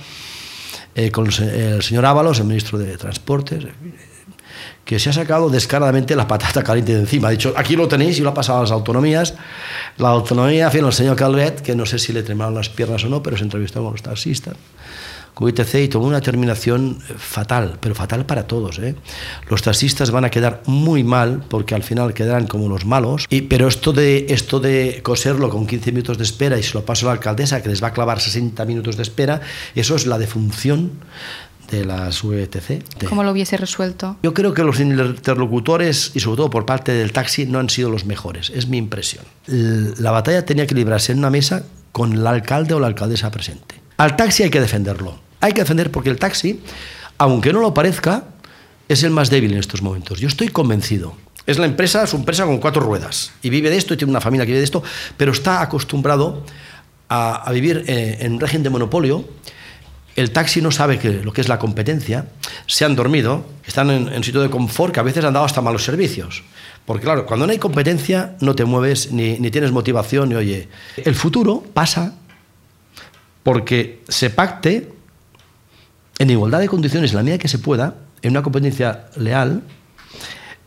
eh, 0.96 1.12
con 1.12 1.26
el 1.26 1.82
señor 1.82 2.06
Ábalos, 2.06 2.40
el 2.40 2.46
ministro 2.46 2.76
de 2.76 2.96
Transportes, 2.96 3.66
que 4.84 4.98
se 4.98 5.10
ha 5.10 5.12
sacado 5.12 5.48
descaradamente 5.48 6.16
la 6.16 6.26
patata 6.26 6.64
caliente 6.64 6.94
de 6.94 7.00
encima. 7.00 7.28
Ha 7.28 7.30
dicho, 7.30 7.54
aquí 7.56 7.76
lo 7.76 7.86
tenéis 7.86 8.18
y 8.18 8.22
lo 8.22 8.30
ha 8.30 8.34
pasado 8.34 8.58
a 8.58 8.62
las 8.62 8.72
autonomías. 8.72 9.34
La 9.98 10.08
autonomía, 10.08 10.66
en 10.66 10.72
fin, 10.72 10.84
el 10.84 10.92
señor 10.92 11.14
Calvet, 11.14 11.60
que 11.60 11.76
no 11.76 11.86
sé 11.86 12.00
si 12.00 12.12
le 12.12 12.24
tremaron 12.24 12.56
las 12.56 12.68
piernas 12.68 13.04
o 13.04 13.08
no, 13.08 13.22
pero 13.22 13.36
se 13.36 13.44
entrevistó 13.44 13.80
con 13.84 13.92
los 13.92 14.02
taxistas 14.02 14.56
ITC 15.38 15.74
y 15.74 15.88
tomó 15.88 16.06
una 16.06 16.20
terminación 16.20 16.98
fatal, 17.00 17.76
pero 17.80 17.94
fatal 17.94 18.24
para 18.24 18.46
todos. 18.46 18.78
¿eh? 18.78 18.94
Los 19.50 19.62
taxistas 19.62 20.10
van 20.10 20.24
a 20.24 20.30
quedar 20.30 20.62
muy 20.66 21.04
mal 21.04 21.42
porque 21.48 21.74
al 21.74 21.82
final 21.82 22.14
quedarán 22.14 22.46
como 22.46 22.68
los 22.68 22.86
malos, 22.86 23.26
y, 23.28 23.42
pero 23.42 23.68
esto 23.68 23.92
de, 23.92 24.26
esto 24.30 24.60
de 24.60 25.00
coserlo 25.02 25.50
con 25.50 25.66
15 25.66 25.92
minutos 25.92 26.18
de 26.18 26.24
espera 26.24 26.58
y 26.58 26.62
se 26.62 26.74
lo 26.74 26.84
paso 26.84 27.06
a 27.06 27.08
la 27.08 27.12
alcaldesa 27.14 27.62
que 27.62 27.68
les 27.68 27.82
va 27.82 27.88
a 27.88 27.92
clavar 27.92 28.20
60 28.20 28.64
minutos 28.64 28.96
de 28.96 29.02
espera, 29.02 29.40
eso 29.74 29.94
es 29.96 30.06
la 30.06 30.18
defunción 30.18 30.92
de 31.70 31.84
las 31.84 32.22
VTC. 32.22 33.06
¿Cómo 33.08 33.24
lo 33.24 33.32
hubiese 33.32 33.56
resuelto? 33.56 34.16
Yo 34.22 34.32
creo 34.32 34.54
que 34.54 34.62
los 34.62 34.80
interlocutores, 34.80 36.12
y 36.14 36.20
sobre 36.20 36.36
todo 36.36 36.50
por 36.50 36.64
parte 36.64 36.92
del 36.92 37.12
taxi, 37.12 37.46
no 37.46 37.58
han 37.58 37.68
sido 37.68 37.90
los 37.90 38.04
mejores, 38.04 38.50
es 38.50 38.68
mi 38.68 38.78
impresión. 38.78 39.24
La 39.46 40.12
batalla 40.12 40.44
tenía 40.44 40.66
que 40.66 40.74
librarse 40.74 41.12
en 41.12 41.18
una 41.18 41.30
mesa 41.30 41.64
con 41.92 42.12
el 42.12 42.26
alcalde 42.26 42.74
o 42.74 42.80
la 42.80 42.86
alcaldesa 42.86 43.30
presente. 43.30 43.76
Al 43.98 44.16
taxi 44.16 44.42
hay 44.42 44.50
que 44.50 44.60
defenderlo, 44.60 45.18
hay 45.40 45.52
que 45.52 45.60
defender 45.60 45.90
porque 45.90 46.10
el 46.10 46.18
taxi, 46.18 46.60
aunque 47.18 47.52
no 47.52 47.60
lo 47.60 47.74
parezca, 47.74 48.24
es 48.88 49.02
el 49.02 49.10
más 49.10 49.30
débil 49.30 49.52
en 49.52 49.58
estos 49.58 49.82
momentos. 49.82 50.20
Yo 50.20 50.28
estoy 50.28 50.48
convencido. 50.48 51.14
Es 51.46 51.58
la 51.58 51.66
empresa, 51.66 52.02
es 52.02 52.12
una 52.12 52.20
empresa 52.22 52.44
con 52.44 52.58
cuatro 52.58 52.82
ruedas 52.82 53.32
y 53.40 53.50
vive 53.50 53.70
de 53.70 53.76
esto 53.76 53.94
y 53.94 53.96
tiene 53.96 54.10
una 54.10 54.20
familia 54.20 54.44
que 54.44 54.50
vive 54.50 54.58
de 54.58 54.64
esto, 54.64 54.82
pero 55.16 55.32
está 55.32 55.62
acostumbrado 55.62 56.44
a, 57.08 57.48
vivir 57.52 57.84
eh, 57.86 58.18
en 58.20 58.40
régimen 58.40 58.64
de 58.64 58.70
monopolio. 58.70 59.24
El 60.16 60.32
taxi 60.32 60.60
no 60.60 60.70
sabe 60.70 60.98
que, 60.98 61.22
lo 61.22 61.32
que 61.32 61.42
es 61.42 61.48
la 61.48 61.58
competencia, 61.58 62.26
se 62.66 62.84
han 62.84 62.96
dormido, 62.96 63.46
están 63.64 63.90
en, 63.90 64.08
en 64.08 64.24
sitio 64.24 64.40
de 64.40 64.50
confort 64.50 64.92
que 64.92 65.00
a 65.00 65.04
veces 65.04 65.24
han 65.24 65.34
dado 65.34 65.44
hasta 65.44 65.60
malos 65.60 65.84
servicios. 65.84 66.42
Porque 66.86 67.04
claro, 67.04 67.26
cuando 67.26 67.46
no 67.46 67.52
hay 67.52 67.58
competencia 67.58 68.36
no 68.40 68.54
te 68.54 68.64
mueves 68.64 69.12
ni, 69.12 69.38
ni 69.38 69.50
tienes 69.50 69.72
motivación 69.72 70.30
ni 70.30 70.36
oye. 70.36 70.68
El 70.96 71.14
futuro 71.14 71.62
pasa 71.74 72.14
porque 73.42 74.02
se 74.08 74.30
pacte 74.30 74.95
en 76.18 76.30
igualdad 76.30 76.60
de 76.60 76.68
condiciones, 76.68 77.10
en 77.10 77.16
la 77.16 77.22
medida 77.22 77.38
que 77.38 77.48
se 77.48 77.58
pueda, 77.58 77.94
en 78.22 78.30
una 78.30 78.42
competencia 78.42 79.06
leal, 79.16 79.62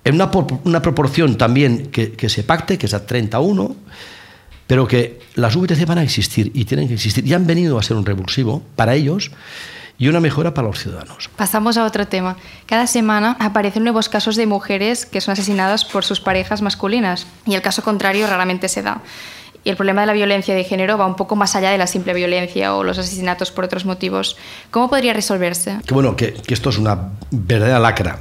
en 0.04 0.16
una, 0.16 0.32
una 0.64 0.82
proporción 0.82 1.38
también 1.38 1.88
que, 1.88 2.14
que, 2.14 2.30
se 2.30 2.44
pacte, 2.44 2.78
que 2.78 2.86
es 2.86 2.94
a 2.94 3.06
31, 3.06 3.76
pero 4.68 4.88
que 4.88 5.20
las 5.36 5.56
VTC 5.56 5.86
van 5.86 5.98
a 5.98 6.04
existir 6.04 6.52
y 6.54 6.66
tienen 6.66 6.88
que 6.88 6.94
existir 6.94 7.26
y 7.26 7.34
han 7.34 7.48
venido 7.48 7.80
a 7.80 7.84
ser 7.84 7.98
un 7.98 8.06
revulsivo 8.06 8.62
para 8.76 8.96
ellos 8.96 9.32
y 10.00 10.08
una 10.08 10.22
mejora 10.22 10.54
para 10.54 10.68
los 10.68 10.80
ciudadanos. 10.80 11.30
Pasamos 11.36 11.78
a 11.78 11.86
otro 11.86 12.08
tema. 12.08 12.38
Cada 12.66 12.88
semana 12.88 13.36
aparecen 13.40 13.84
nuevos 13.84 14.08
casos 14.08 14.38
de 14.38 14.48
mujeres 14.48 15.06
que 15.06 15.22
son 15.22 15.34
asesinadas 15.34 15.84
por 15.84 16.06
sus 16.06 16.22
parejas 16.22 16.62
masculinas 16.62 17.28
y 17.46 17.56
el 17.56 17.62
caso 17.62 17.84
contrario 17.84 18.26
raramente 18.26 18.70
se 18.70 18.82
da. 18.82 19.02
Y 19.63 19.69
el 19.69 19.76
problema 19.76 20.02
de 20.02 20.08
la 20.08 20.13
violencia 20.13 20.56
de 20.56 20.63
género 20.63 20.98
va 20.98 21.06
un 21.06 21.15
poco 21.15 21.36
más 21.36 21.56
allá 21.56 21.72
de 21.72 21.78
la 21.78 21.88
simple 21.88 22.13
violencia 22.13 22.76
o 22.76 22.84
los 22.84 22.98
asesinatos 22.98 23.52
por 23.52 23.65
otros 23.65 23.86
motivos. 23.86 24.38
¿Cómo 24.72 24.89
podría 24.89 25.13
resolverse? 25.13 25.80
Que 25.86 25.93
bueno, 25.93 26.15
que, 26.15 26.36
esto 26.48 26.69
es 26.69 26.78
una 26.78 27.12
verdadera 27.32 27.80
lacra, 27.80 28.19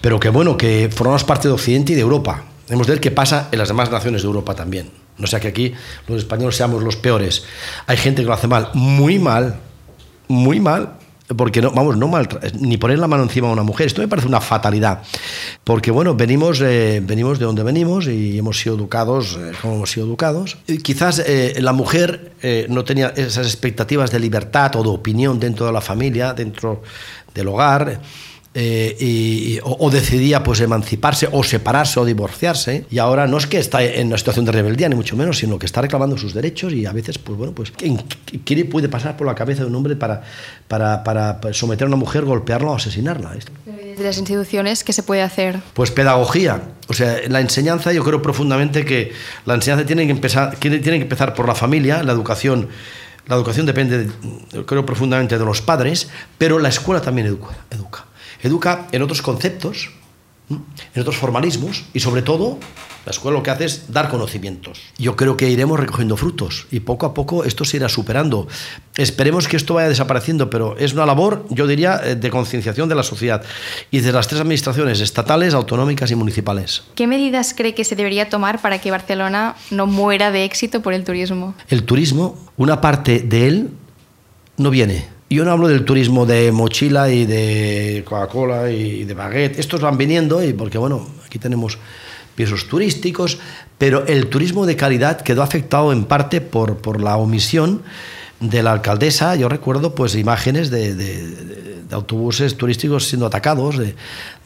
pero 0.00 0.18
que 0.18 0.30
bueno, 0.30 0.56
que 0.56 0.88
formamos 0.90 1.24
parte 1.24 1.48
de 1.48 1.54
Occidente 1.54 1.92
y 1.92 1.96
de 1.96 2.02
Europa. 2.02 2.44
Hemos 2.68 2.86
de 2.86 2.94
ver 2.94 3.00
qué 3.00 3.10
pasa 3.10 3.48
en 3.52 3.58
las 3.58 3.68
demás 3.68 3.90
naciones 3.90 4.22
de 4.22 4.28
Europa 4.28 4.54
también. 4.54 4.90
No 5.18 5.26
sea 5.26 5.40
que 5.40 5.48
aquí 5.48 5.74
los 6.08 6.18
españoles 6.18 6.56
seamos 6.56 6.82
los 6.82 6.96
peores. 6.96 7.44
Hay 7.86 7.98
gente 7.98 8.22
que 8.22 8.28
lo 8.28 8.32
hace 8.32 8.48
mal, 8.48 8.70
muy 8.72 9.18
mal, 9.18 9.56
muy 10.28 10.58
mal, 10.58 10.94
porque 11.36 11.60
no, 11.60 11.70
vamos, 11.70 11.96
no 11.96 12.08
mal, 12.08 12.28
ni 12.58 12.76
poner 12.76 12.98
la 12.98 13.08
mano 13.08 13.22
encima 13.22 13.48
a 13.48 13.52
una 13.52 13.62
mujer, 13.62 13.86
esto 13.86 14.00
me 14.00 14.08
parece 14.08 14.28
una 14.28 14.40
fatalidad, 14.40 15.02
porque 15.64 15.90
bueno, 15.90 16.14
venimos, 16.14 16.60
eh, 16.60 17.00
venimos 17.02 17.38
de 17.38 17.44
donde 17.44 17.62
venimos 17.62 18.06
y 18.06 18.38
hemos 18.38 18.58
sido 18.58 18.76
educados 18.76 19.38
eh, 19.38 19.52
como 19.60 19.74
hemos 19.76 19.90
sido 19.90 20.06
educados. 20.06 20.58
Y 20.66 20.78
quizás 20.78 21.20
eh, 21.20 21.54
la 21.60 21.72
mujer 21.72 22.32
eh, 22.42 22.66
no 22.68 22.84
tenía 22.84 23.08
esas 23.16 23.46
expectativas 23.46 24.10
de 24.10 24.20
libertad 24.20 24.74
o 24.76 24.82
de 24.82 24.88
opinión 24.88 25.38
dentro 25.38 25.66
de 25.66 25.72
la 25.72 25.80
familia, 25.80 26.34
dentro 26.34 26.82
del 27.34 27.48
hogar. 27.48 28.00
Eh, 28.54 28.96
y, 29.00 29.60
o, 29.60 29.86
o, 29.86 29.90
decidía 29.90 30.42
pues 30.42 30.60
emanciparse 30.60 31.26
o 31.32 31.42
separarse 31.42 31.98
o 31.98 32.04
divorciarse 32.04 32.84
y 32.90 32.98
ahora 32.98 33.26
no 33.26 33.38
es 33.38 33.46
que 33.46 33.56
está 33.56 33.82
en 33.82 34.08
una 34.08 34.18
situación 34.18 34.44
de 34.44 34.52
rebeldía 34.52 34.90
ni 34.90 34.94
mucho 34.94 35.16
menos 35.16 35.38
sino 35.38 35.58
que 35.58 35.64
está 35.64 35.80
reclamando 35.80 36.18
sus 36.18 36.34
derechos 36.34 36.70
y 36.74 36.84
a 36.84 36.92
veces 36.92 37.16
pues 37.16 37.38
bueno 37.38 37.54
pues 37.54 37.72
¿qué 37.72 38.64
puede 38.66 38.90
pasar 38.90 39.16
por 39.16 39.26
la 39.26 39.34
cabeza 39.34 39.62
de 39.62 39.68
un 39.68 39.74
hombre 39.76 39.96
para, 39.96 40.22
para, 40.68 41.02
para 41.02 41.54
someter 41.54 41.86
a 41.86 41.88
una 41.88 41.96
mujer 41.96 42.26
golpearla 42.26 42.72
o 42.72 42.74
asesinarla 42.74 43.32
desde 43.64 44.04
las 44.04 44.18
instituciones 44.18 44.84
qué 44.84 44.92
se 44.92 45.02
puede 45.02 45.22
hacer 45.22 45.58
pues 45.72 45.90
pedagogía. 45.90 46.60
O 46.88 46.92
sea 46.92 47.20
la 47.28 47.40
enseñanza 47.40 47.94
yo 47.94 48.04
creo 48.04 48.20
profundamente 48.20 48.84
que 48.84 49.12
la 49.46 49.54
enseñanza 49.54 49.86
tiene 49.86 50.04
que 50.04 50.12
empezar 50.12 50.56
tiene, 50.56 50.80
tiene 50.80 50.98
que 50.98 51.04
empezar 51.04 51.32
por 51.32 51.48
la 51.48 51.54
familia 51.54 52.02
la 52.02 52.12
educación 52.12 52.68
la 53.28 53.34
educación 53.34 53.64
depende 53.64 54.10
creo 54.66 54.84
profundamente 54.84 55.38
de 55.38 55.44
los 55.46 55.62
padres 55.62 56.10
pero 56.36 56.58
la 56.58 56.68
escuela 56.68 57.00
también 57.00 57.28
educa, 57.28 57.56
educa 57.70 58.11
educa 58.42 58.88
en 58.92 59.02
otros 59.02 59.22
conceptos, 59.22 59.90
en 60.50 61.00
otros 61.00 61.16
formalismos 61.16 61.84
y 61.94 62.00
sobre 62.00 62.22
todo 62.22 62.58
la 63.04 63.10
escuela 63.10 63.38
lo 63.38 63.42
que 63.42 63.50
hace 63.50 63.64
es 63.64 63.92
dar 63.92 64.08
conocimientos. 64.08 64.80
Yo 64.96 65.16
creo 65.16 65.36
que 65.36 65.50
iremos 65.50 65.80
recogiendo 65.80 66.16
frutos 66.16 66.66
y 66.70 66.80
poco 66.80 67.06
a 67.06 67.14
poco 67.14 67.42
esto 67.42 67.64
se 67.64 67.78
irá 67.78 67.88
superando. 67.88 68.46
Esperemos 68.96 69.48
que 69.48 69.56
esto 69.56 69.74
vaya 69.74 69.88
desapareciendo, 69.88 70.50
pero 70.50 70.76
es 70.78 70.92
una 70.92 71.04
labor, 71.04 71.44
yo 71.50 71.66
diría, 71.66 72.00
eh, 72.04 72.14
de 72.14 72.30
concienciación 72.30 72.88
de 72.88 72.94
la 72.94 73.02
sociedad 73.02 73.42
y 73.90 74.00
de 74.00 74.12
las 74.12 74.28
tres 74.28 74.40
administraciones 74.40 75.00
estatales, 75.00 75.52
autonómicas 75.54 76.10
y 76.12 76.14
municipales. 76.14 76.84
¿Qué 76.94 77.08
medidas 77.08 77.54
cree 77.56 77.74
que 77.74 77.84
se 77.84 77.96
debería 77.96 78.28
tomar 78.28 78.62
para 78.62 78.80
que 78.80 78.90
Barcelona 78.92 79.56
no 79.70 79.86
muera 79.86 80.30
de 80.30 80.44
éxito 80.44 80.80
por 80.80 80.94
el 80.94 81.02
turismo? 81.02 81.54
El 81.68 81.82
turismo, 81.82 82.38
una 82.56 82.80
parte 82.80 83.20
de 83.20 83.48
él 83.48 83.70
no 84.58 84.70
viene 84.70 85.08
yo 85.34 85.44
no 85.44 85.50
hablo 85.50 85.68
del 85.68 85.84
turismo 85.84 86.26
de 86.26 86.52
mochila 86.52 87.10
y 87.10 87.26
de 87.26 88.02
Coca-Cola 88.04 88.70
y 88.70 89.04
de 89.04 89.14
baguette. 89.14 89.58
Estos 89.58 89.80
van 89.80 89.96
viniendo 89.96 90.42
y 90.42 90.52
porque, 90.52 90.78
bueno, 90.78 91.06
aquí 91.24 91.38
tenemos 91.38 91.78
pisos 92.34 92.68
turísticos, 92.68 93.38
pero 93.78 94.06
el 94.06 94.28
turismo 94.28 94.66
de 94.66 94.76
calidad 94.76 95.20
quedó 95.20 95.42
afectado 95.42 95.92
en 95.92 96.04
parte 96.04 96.40
por, 96.40 96.78
por 96.78 97.00
la 97.00 97.16
omisión 97.16 97.82
de 98.42 98.62
la 98.62 98.72
alcaldesa. 98.72 99.36
Yo 99.36 99.48
recuerdo 99.48 99.94
pues 99.94 100.14
imágenes 100.14 100.70
de, 100.70 100.94
de, 100.94 101.72
autobuses 101.92 102.56
turísticos 102.56 103.06
siendo 103.06 103.26
atacados, 103.26 103.76
de, 103.76 103.94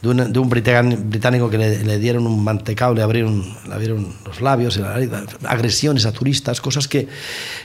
de 0.01 0.09
un, 0.09 0.19
un 0.19 0.49
británico 0.49 1.49
que 1.49 1.57
le, 1.57 1.97
dieron 1.97 2.27
un 2.27 2.43
mantecado, 2.43 2.93
le 2.93 3.01
abrieron, 3.01 3.41
le 3.67 3.73
abrieron 3.73 4.13
los 4.25 4.41
labios, 4.41 4.79
agresiones 5.45 6.05
a 6.05 6.11
turistas, 6.11 6.59
cosas 6.59 6.89
que, 6.89 7.07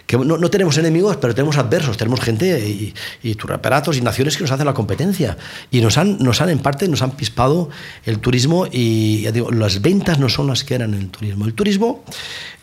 que 0.06 0.16
no, 0.16 0.38
no, 0.38 0.50
tenemos 0.50 0.78
enemigos, 0.78 1.16
pero 1.16 1.34
tenemos 1.34 1.58
adversos, 1.58 1.96
tenemos 1.96 2.20
gente 2.20 2.60
y, 2.64 2.94
y 3.22 3.34
turaparatos 3.34 3.96
y 3.96 4.02
naciones 4.02 4.36
que 4.36 4.44
nos 4.44 4.52
hacen 4.52 4.66
la 4.66 4.74
competencia. 4.74 5.36
Y 5.70 5.80
nos 5.80 5.98
han, 5.98 6.18
nos 6.18 6.40
han, 6.40 6.50
en 6.50 6.60
parte, 6.60 6.86
nos 6.88 7.02
han 7.02 7.12
pispado 7.12 7.68
el 8.04 8.20
turismo 8.20 8.66
y, 8.70 9.26
las 9.52 9.82
ventas 9.82 10.18
no 10.18 10.28
son 10.28 10.46
las 10.46 10.64
que 10.64 10.74
eran 10.74 10.94
en 10.94 11.02
el 11.02 11.10
turismo. 11.10 11.44
El 11.44 11.54
turismo, 11.54 12.04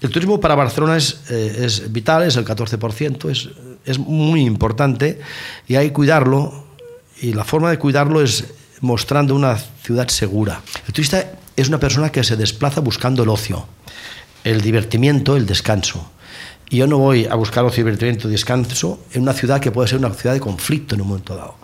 el 0.02 0.10
turismo 0.10 0.40
para 0.40 0.56
Barcelona 0.56 0.98
es, 0.98 1.22
eh, 1.30 1.66
es 1.66 1.92
vital, 1.92 2.24
es 2.24 2.38
el 2.38 2.46
14%, 2.46 3.30
es, 3.30 3.50
es 3.86 4.00
muy 4.00 4.42
importante 4.42 5.20
y 5.68 5.76
hay 5.76 5.88
que 5.88 5.94
cuidarlo. 5.94 6.66
Y 7.22 7.34
la 7.34 7.44
forma 7.44 7.70
de 7.70 7.80
cuidarlo 7.80 8.22
es 8.22 8.46
mostrando 8.82 9.36
una 9.36 9.58
ciudad 9.58 10.08
segura. 10.08 10.62
El 10.88 10.94
turista 10.94 11.26
es 11.56 11.68
una 11.68 11.80
persona 11.80 12.12
que 12.12 12.24
se 12.24 12.38
desplaza 12.38 12.82
buscando 12.82 13.24
el 13.24 13.30
ocio, 13.30 13.66
el 14.44 14.62
divertimiento, 14.62 15.36
el 15.36 15.46
descanso. 15.46 16.10
Y 16.70 16.78
yo 16.78 16.88
no 16.88 16.98
voy 16.98 17.26
a 17.26 17.36
buscar 17.36 17.66
ocio, 17.66 17.84
divertimiento 17.84 18.28
descanso 18.28 19.00
en 19.12 19.24
una 19.24 19.34
ciudad 19.34 19.60
que 19.60 19.72
puede 19.72 19.88
ser 19.88 19.98
una 19.98 20.12
ciudad 20.12 20.36
de 20.36 20.40
conflicto 20.40 20.96
en 20.96 21.02
un 21.02 21.08
momento 21.08 21.36
dado. 21.36 21.56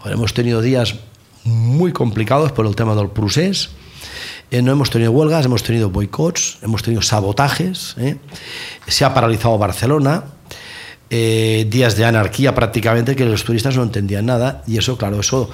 Pues 0.00 0.14
hemos 0.14 0.34
tenido 0.34 0.60
días 0.60 0.96
muy 1.44 1.92
complicados 1.92 2.52
por 2.52 2.66
el 2.66 2.76
tema 2.76 2.94
del 2.94 3.08
procés. 3.08 3.70
Eh, 4.50 4.62
no 4.62 4.72
hemos 4.72 4.90
tenido 4.90 5.12
huelgas, 5.12 5.46
hemos 5.46 5.62
tenido 5.62 5.90
boicots, 5.90 6.58
hemos 6.62 6.82
tenido 6.82 7.02
sabotajes. 7.02 7.94
¿eh? 7.98 8.18
Se 8.86 9.04
ha 9.04 9.14
paralizado 9.14 9.56
Barcelona. 9.58 10.24
Eh, 11.12 11.66
días 11.68 11.96
de 11.96 12.04
anarquía 12.04 12.54
prácticamente 12.54 13.16
que 13.16 13.24
los 13.24 13.42
turistas 13.42 13.76
no 13.76 13.82
entendían 13.82 14.26
nada 14.26 14.62
y 14.68 14.78
eso, 14.78 14.96
claro, 14.96 15.18
eso, 15.18 15.50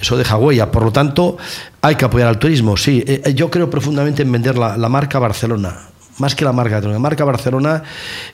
eso 0.00 0.16
deja 0.16 0.36
huella. 0.36 0.70
Por 0.70 0.84
lo 0.84 0.92
tanto, 0.92 1.36
hay 1.82 1.96
que 1.96 2.04
apoyar 2.04 2.28
al 2.28 2.38
turismo. 2.38 2.76
Sí, 2.76 3.02
eh, 3.04 3.34
yo 3.34 3.50
creo 3.50 3.68
profundamente 3.68 4.22
en 4.22 4.30
vender 4.30 4.56
la, 4.56 4.76
marca 4.88 5.18
Barcelona, 5.18 5.88
más 6.18 6.36
que 6.36 6.44
la 6.44 6.52
marca, 6.52 6.80
la 6.80 7.00
marca 7.00 7.24
Barcelona, 7.24 7.82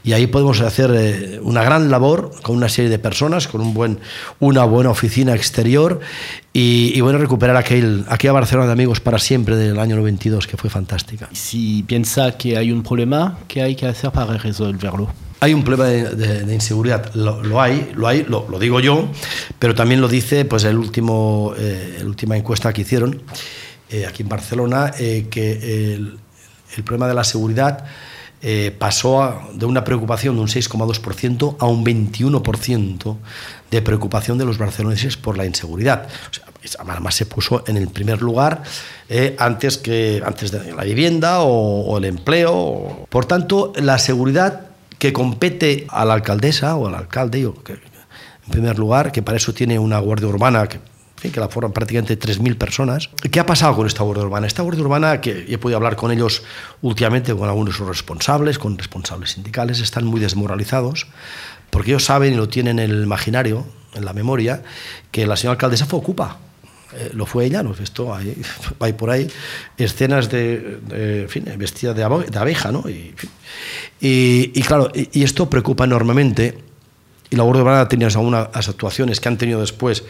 y 0.04 0.12
ahí 0.12 0.26
podemos 0.26 0.60
hacer 0.60 0.90
eh, 0.94 1.40
una 1.42 1.64
gran 1.64 1.90
labor 1.90 2.32
con 2.42 2.54
una 2.54 2.68
serie 2.68 2.90
de 2.90 2.98
personas, 2.98 3.48
con 3.48 3.62
un 3.62 3.72
buen, 3.72 3.98
una 4.38 4.64
buena 4.64 4.90
oficina 4.90 5.34
exterior 5.34 6.00
y, 6.52 6.92
y 6.94 7.00
bueno, 7.00 7.16
recuperar 7.16 7.56
aquel, 7.56 8.04
aquella 8.10 8.32
Barcelona 8.32 8.66
de 8.66 8.74
amigos 8.74 9.00
para 9.00 9.18
siempre 9.18 9.56
del 9.56 9.78
año 9.78 9.96
92, 9.96 10.46
que 10.46 10.58
fue 10.58 10.68
fantástica. 10.68 11.26
Si 11.32 11.84
piensa 11.84 12.32
que 12.32 12.58
hay 12.58 12.70
un 12.70 12.82
problema, 12.82 13.38
¿qué 13.48 13.62
hay 13.62 13.74
que 13.74 13.86
hacer 13.86 14.10
para 14.10 14.36
resolverlo? 14.36 15.08
Hay 15.40 15.52
un 15.52 15.64
problema 15.64 15.84
de, 15.88 16.14
de, 16.14 16.44
de 16.44 16.54
inseguridad, 16.54 17.14
lo, 17.14 17.42
lo, 17.42 17.60
hay, 17.60 17.92
lo 17.94 18.08
hay, 18.08 18.24
lo, 18.24 18.46
lo, 18.48 18.58
digo 18.58 18.80
yo, 18.80 19.08
pero 19.58 19.74
también 19.74 20.00
lo 20.00 20.08
dice 20.08 20.44
pues 20.46 20.64
el 20.64 20.78
último, 20.78 21.52
eh, 21.58 21.98
la 22.00 22.06
última 22.06 22.36
encuesta 22.36 22.72
que 22.72 22.82
hicieron 22.82 23.22
eh, 23.90 24.06
aquí 24.06 24.22
en 24.22 24.28
Barcelona, 24.28 24.92
eh, 24.98 25.26
que 25.30 25.94
el, 25.94 26.18
el, 26.76 26.84
problema 26.84 27.06
de 27.06 27.14
la 27.14 27.24
seguridad 27.24 27.84
eh, 28.42 28.74
pasó 28.78 29.22
a, 29.22 29.48
de 29.54 29.64
una 29.64 29.82
preocupación 29.82 30.36
de 30.36 30.42
un 30.42 30.48
6,2% 30.48 31.56
a 31.58 31.66
un 31.66 31.84
21% 31.84 33.16
de 33.70 33.82
preocupación 33.82 34.36
de 34.38 34.44
los 34.44 34.58
barceloneses 34.58 35.16
por 35.16 35.38
la 35.38 35.46
inseguridad. 35.46 36.06
O 36.30 36.34
sea, 36.34 36.84
además 36.86 37.14
se 37.14 37.26
puso 37.26 37.64
en 37.66 37.76
el 37.76 37.88
primer 37.88 38.20
lugar 38.22 38.62
eh, 39.08 39.36
antes, 39.38 39.78
que, 39.78 40.22
antes 40.24 40.50
de 40.50 40.72
la 40.74 40.84
vivienda 40.84 41.40
o, 41.40 41.80
o 41.86 41.98
el 41.98 42.04
empleo. 42.04 43.06
Por 43.08 43.24
tanto, 43.24 43.72
la 43.76 43.98
seguridad 43.98 44.65
que 44.98 45.12
compete 45.12 45.86
a 45.88 46.04
la 46.04 46.14
alcaldesa 46.14 46.76
o 46.76 46.86
al 46.86 46.94
alcalde, 46.94 47.40
en 47.40 48.50
primer 48.50 48.78
lugar, 48.78 49.12
que 49.12 49.22
para 49.22 49.36
eso 49.36 49.52
tiene 49.52 49.78
una 49.78 49.98
guardia 49.98 50.28
urbana 50.28 50.68
que, 50.68 50.80
que 51.20 51.40
la 51.40 51.48
forman 51.48 51.72
prácticamente 51.72 52.18
3.000 52.18 52.56
personas. 52.56 53.10
¿Qué 53.30 53.40
ha 53.40 53.46
pasado 53.46 53.74
con 53.74 53.86
esta 53.86 54.02
guardia 54.04 54.24
urbana? 54.24 54.46
Esta 54.46 54.62
guardia 54.62 54.82
urbana, 54.82 55.20
que 55.20 55.46
he 55.48 55.58
podido 55.58 55.76
hablar 55.76 55.96
con 55.96 56.12
ellos 56.12 56.42
últimamente, 56.82 57.34
con 57.34 57.48
algunos 57.48 57.78
responsables, 57.78 58.58
con 58.58 58.78
responsables 58.78 59.32
sindicales, 59.32 59.80
están 59.80 60.04
muy 60.04 60.20
desmoralizados, 60.20 61.08
porque 61.70 61.90
ellos 61.90 62.04
saben 62.04 62.34
y 62.34 62.36
lo 62.36 62.48
tienen 62.48 62.78
en 62.78 62.90
el 62.90 63.02
imaginario, 63.02 63.66
en 63.94 64.04
la 64.04 64.12
memoria, 64.12 64.62
que 65.10 65.26
la 65.26 65.36
señora 65.36 65.54
alcaldesa 65.54 65.86
fue 65.86 65.98
ocupa. 65.98 66.38
Eh, 66.94 67.10
lo 67.14 67.26
fue 67.26 67.46
ella, 67.46 67.62
lo 67.62 67.74
he 67.74 67.78
visto, 67.78 68.14
hay, 68.14 68.40
hay 68.80 68.92
por 68.92 69.10
ahí 69.10 69.28
escenas 69.76 70.30
de, 70.30 70.78
en 71.22 71.28
fin, 71.28 71.44
vestida 71.58 71.92
de, 71.92 72.04
abeja, 72.04 72.70
¿no? 72.70 72.88
Y, 72.88 73.14
y, 74.00 74.62
claro, 74.62 74.90
y, 74.94 75.22
esto 75.22 75.50
preocupa 75.50 75.84
enormemente. 75.84 76.58
Y 77.28 77.34
la 77.34 77.42
Guardia 77.42 77.62
Urbana 77.62 77.88
tenido 77.88 78.08
algunas 78.08 78.48
actuaciones 78.68 79.20
que 79.20 79.28
han 79.28 79.36
tenido 79.36 79.60
después. 79.60 80.04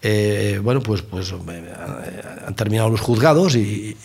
Eh, 0.00 0.60
bueno, 0.62 0.80
pues, 0.80 1.02
pues 1.02 1.32
eh, 1.32 1.72
han 2.46 2.54
terminado 2.54 2.88
los 2.88 3.00
juzgados 3.00 3.56
y, 3.56 3.96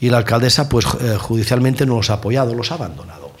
la 0.00 0.18
alcaldesa, 0.18 0.68
pues 0.68 0.84
judicialmente 0.84 1.84
no 1.84 1.96
los 1.96 2.10
ha 2.10 2.14
apoyado, 2.14 2.54
los 2.54 2.70
ha 2.70 2.74
abandonado. 2.74 3.32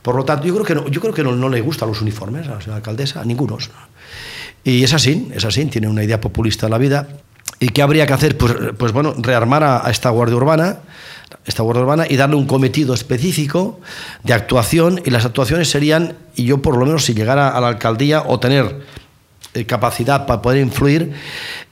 Por 0.00 0.14
lo 0.14 0.24
tanto, 0.24 0.46
yo 0.46 0.54
creo 0.54 0.64
que 0.64 0.74
no, 0.74 0.88
yo 0.88 1.00
creo 1.02 1.12
que 1.12 1.22
no, 1.22 1.32
no 1.32 1.48
le 1.50 1.60
gustan 1.60 1.88
los 1.88 2.00
uniformes 2.00 2.48
a 2.48 2.58
la 2.66 2.76
alcaldesa, 2.76 3.20
a 3.20 3.24
ningunos. 3.24 3.70
Y 4.62 4.82
es 4.82 4.94
así, 4.94 5.28
es 5.34 5.44
así, 5.44 5.66
tiene 5.66 5.88
una 5.88 6.02
idea 6.02 6.20
populista 6.20 6.66
de 6.66 6.70
la 6.70 6.78
vida. 6.78 7.08
¿Y 7.60 7.68
qué 7.68 7.82
habría 7.82 8.06
que 8.06 8.12
hacer? 8.12 8.36
Pues, 8.36 8.54
pues 8.76 8.92
bueno, 8.92 9.14
rearmar 9.18 9.64
a, 9.64 9.90
esta 9.90 10.10
Guardia 10.10 10.36
Urbana, 10.36 10.78
esta 11.46 11.62
Guardia 11.62 11.82
Urbana 11.82 12.06
y 12.08 12.16
darle 12.16 12.36
un 12.36 12.46
cometido 12.46 12.94
específico 12.94 13.80
de 14.22 14.32
actuación 14.32 15.00
y 15.04 15.10
las 15.10 15.24
actuaciones 15.24 15.68
serían, 15.70 16.16
y 16.34 16.44
yo 16.44 16.62
por 16.62 16.76
lo 16.76 16.86
menos 16.86 17.04
si 17.04 17.14
llegara 17.14 17.48
a 17.48 17.60
la 17.60 17.68
alcaldía 17.68 18.22
o 18.26 18.40
tener 18.40 18.82
eh, 19.54 19.66
capacidad 19.66 20.26
para 20.26 20.42
poder 20.42 20.60
influir, 20.60 21.12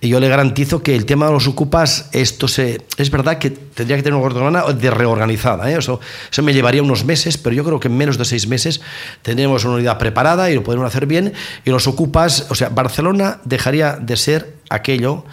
y 0.00 0.08
yo 0.08 0.20
le 0.20 0.28
garantizo 0.28 0.82
que 0.82 0.94
el 0.94 1.04
tema 1.04 1.26
de 1.26 1.32
los 1.32 1.48
ocupas, 1.48 2.10
esto 2.12 2.46
se, 2.46 2.80
es 2.96 3.10
verdad 3.10 3.38
que 3.38 3.50
tendría 3.50 3.96
que 3.96 4.04
tener 4.04 4.14
una 4.14 4.20
Guardia 4.20 4.40
Urbana 4.40 4.72
de 4.72 4.90
reorganizada, 4.90 5.68
¿eh? 5.68 5.78
eso, 5.78 5.98
eso 6.30 6.42
me 6.42 6.52
llevaría 6.52 6.82
unos 6.82 7.04
meses, 7.04 7.38
pero 7.38 7.56
yo 7.56 7.64
creo 7.64 7.80
que 7.80 7.88
en 7.88 7.96
menos 7.96 8.18
de 8.18 8.24
seis 8.24 8.46
meses 8.46 8.80
tendríamos 9.22 9.64
una 9.64 9.74
unidad 9.74 9.98
preparada 9.98 10.48
y 10.48 10.54
lo 10.54 10.62
podemos 10.62 10.86
hacer 10.86 11.06
bien, 11.06 11.32
y 11.64 11.70
los 11.70 11.88
ocupas, 11.88 12.46
o 12.50 12.54
sea, 12.54 12.68
Barcelona 12.68 13.40
dejaría 13.44 13.96
de 13.96 14.16
ser 14.16 14.54
aquello 14.70 15.24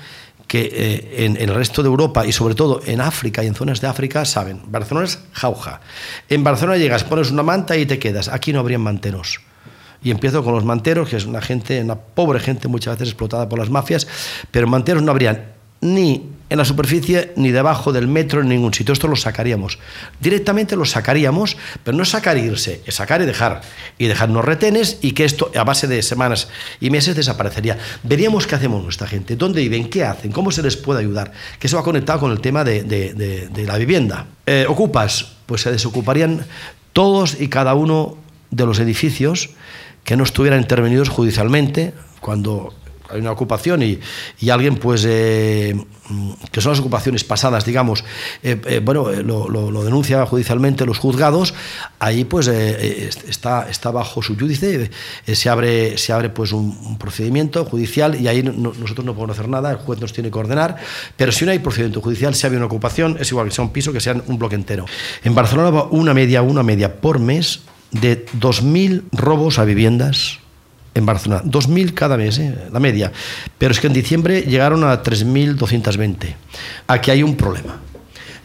que 0.49 0.62
eh, 0.62 1.25
en, 1.25 1.38
en, 1.38 1.49
el 1.49 1.53
resto 1.53 1.83
de 1.83 1.89
Europa 1.89 2.25
y 2.25 2.31
sobre 2.31 2.55
todo 2.55 2.81
en 2.83 3.01
África 3.01 3.43
y 3.43 3.47
en 3.47 3.53
zonas 3.53 3.81
de 3.81 3.88
África 3.88 4.25
saben, 4.25 4.63
Barcelona 4.65 5.05
es 5.05 5.19
jauja. 5.31 5.79
En 6.27 6.43
Barcelona 6.43 6.77
llegas, 6.77 7.03
pones 7.03 7.29
una 7.29 7.43
manta 7.43 7.77
y 7.77 7.85
te 7.85 7.99
quedas. 7.99 8.29
Aquí 8.29 8.51
no 8.51 8.59
habrían 8.59 8.81
manteros. 8.81 9.41
Y 10.01 10.09
empiezo 10.09 10.43
con 10.43 10.55
los 10.55 10.65
manteros, 10.65 11.07
que 11.07 11.17
es 11.17 11.25
una 11.25 11.39
gente, 11.39 11.79
una 11.83 11.95
pobre 11.95 12.39
gente 12.39 12.67
muchas 12.67 12.95
veces 12.95 13.09
explotada 13.09 13.47
por 13.47 13.59
las 13.59 13.69
mafias, 13.69 14.07
pero 14.49 14.65
manteros 14.65 15.03
no 15.03 15.12
habrían 15.12 15.58
ni 15.81 16.29
en 16.49 16.57
la 16.57 16.65
superficie 16.65 17.31
ni 17.35 17.51
debajo 17.51 17.93
del 17.93 18.07
metro 18.07 18.41
en 18.41 18.49
ningún 18.49 18.73
sitio. 18.73 18.93
Esto 18.93 19.07
lo 19.07 19.15
sacaríamos. 19.15 19.77
Directamente 20.19 20.75
lo 20.75 20.85
sacaríamos, 20.85 21.57
pero 21.83 21.95
no 21.95 22.05
sacar 22.05 22.37
e 22.37 22.45
irse, 22.45 22.81
es 22.85 22.95
sacar 22.95 23.21
y 23.21 23.25
dejar. 23.25 23.61
Y 23.97 24.07
dejarnos 24.07 24.43
retenes 24.43 24.97
y 25.01 25.11
que 25.11 25.25
esto 25.25 25.51
a 25.55 25.63
base 25.63 25.87
de 25.87 26.01
semanas 26.01 26.49
y 26.79 26.89
meses 26.89 27.15
desaparecería. 27.15 27.77
Veríamos 28.03 28.47
qué 28.47 28.55
hacemos 28.55 28.83
nuestra 28.83 29.07
gente, 29.07 29.35
dónde 29.35 29.61
viven, 29.61 29.89
qué 29.89 30.03
hacen, 30.03 30.31
cómo 30.31 30.51
se 30.51 30.63
les 30.63 30.75
puede 30.75 31.01
ayudar. 31.01 31.31
Que 31.59 31.67
eso 31.67 31.77
va 31.77 31.83
conectado 31.83 32.19
con 32.19 32.31
el 32.31 32.41
tema 32.41 32.63
de, 32.63 32.83
de, 32.83 33.13
de, 33.13 33.47
de 33.49 33.63
la 33.65 33.77
vivienda. 33.77 34.25
Eh, 34.45 34.65
ocupas, 34.67 35.33
pues 35.45 35.61
se 35.61 35.71
desocuparían 35.71 36.45
todos 36.93 37.39
y 37.39 37.47
cada 37.49 37.75
uno 37.75 38.17
de 38.49 38.65
los 38.65 38.79
edificios 38.79 39.51
que 40.03 40.17
no 40.17 40.23
estuvieran 40.23 40.59
intervenidos 40.59 41.09
judicialmente 41.09 41.93
cuando 42.19 42.73
hay 43.09 43.19
una 43.19 43.31
ocupación 43.31 43.83
y, 43.83 43.99
y 44.39 44.49
alguien, 44.49 44.77
pues, 44.77 45.05
eh, 45.07 45.75
que 46.51 46.61
son 46.61 46.71
las 46.71 46.79
ocupaciones 46.79 47.23
pasadas, 47.23 47.65
digamos, 47.65 48.03
eh, 48.43 48.59
eh, 48.65 48.81
bueno, 48.83 49.09
lo, 49.11 49.49
lo, 49.49 49.83
denuncia 49.83 50.25
judicialmente 50.25 50.85
los 50.85 50.99
juzgados, 50.99 51.53
ahí, 51.99 52.25
pues, 52.25 52.47
está, 52.47 53.69
está 53.69 53.91
bajo 53.91 54.21
su 54.21 54.37
judice, 54.37 54.91
se 55.25 55.49
abre, 55.49 55.97
se 55.97 56.13
abre 56.13 56.29
pues, 56.29 56.51
un, 56.51 56.97
procedimiento 56.97 57.65
judicial 57.65 58.19
y 58.19 58.27
ahí 58.27 58.43
no, 58.43 58.73
nosotros 58.73 59.05
no 59.05 59.13
podemos 59.13 59.37
hacer 59.37 59.49
nada, 59.49 59.71
el 59.71 59.77
juez 59.77 59.99
nos 59.99 60.13
tiene 60.13 60.29
que 60.31 60.37
ordenar, 60.37 60.77
pero 61.15 61.31
si 61.31 61.45
no 61.45 61.51
hay 61.51 61.59
procedimiento 61.59 62.01
judicial, 62.01 62.35
si 62.35 62.45
hay 62.47 62.55
una 62.55 62.65
ocupación, 62.65 63.17
es 63.19 63.31
igual 63.31 63.47
que 63.47 63.55
sea 63.55 63.63
un 63.63 63.71
piso, 63.71 63.93
que 63.93 64.01
sea 64.01 64.15
un 64.27 64.37
bloque 64.37 64.55
entero. 64.55 64.85
En 65.23 65.35
Barcelona 65.35 65.69
va 65.69 65.83
una 65.85 66.13
media, 66.13 66.41
una 66.41 66.63
media 66.63 66.99
por 66.99 67.19
mes 67.19 67.61
de 67.91 68.25
2.000 68.25 69.03
robos 69.11 69.59
a 69.59 69.65
viviendas 69.65 70.39
en 70.93 71.06
Barcelona. 71.06 71.43
2.000 71.45 71.93
cada 71.93 72.17
mes, 72.17 72.39
¿eh? 72.39 72.56
la 72.71 72.80
media. 72.80 73.12
Pero 73.58 73.71
es 73.71 73.80
que 73.80 73.88
en 73.88 73.93
diciembre 73.93 74.41
llegaron 74.41 74.84
a 74.84 75.02
3.220. 75.02 76.36
Aquí 76.88 77.12
hay 77.12 77.23
un 77.23 77.36
problema. 77.36 77.78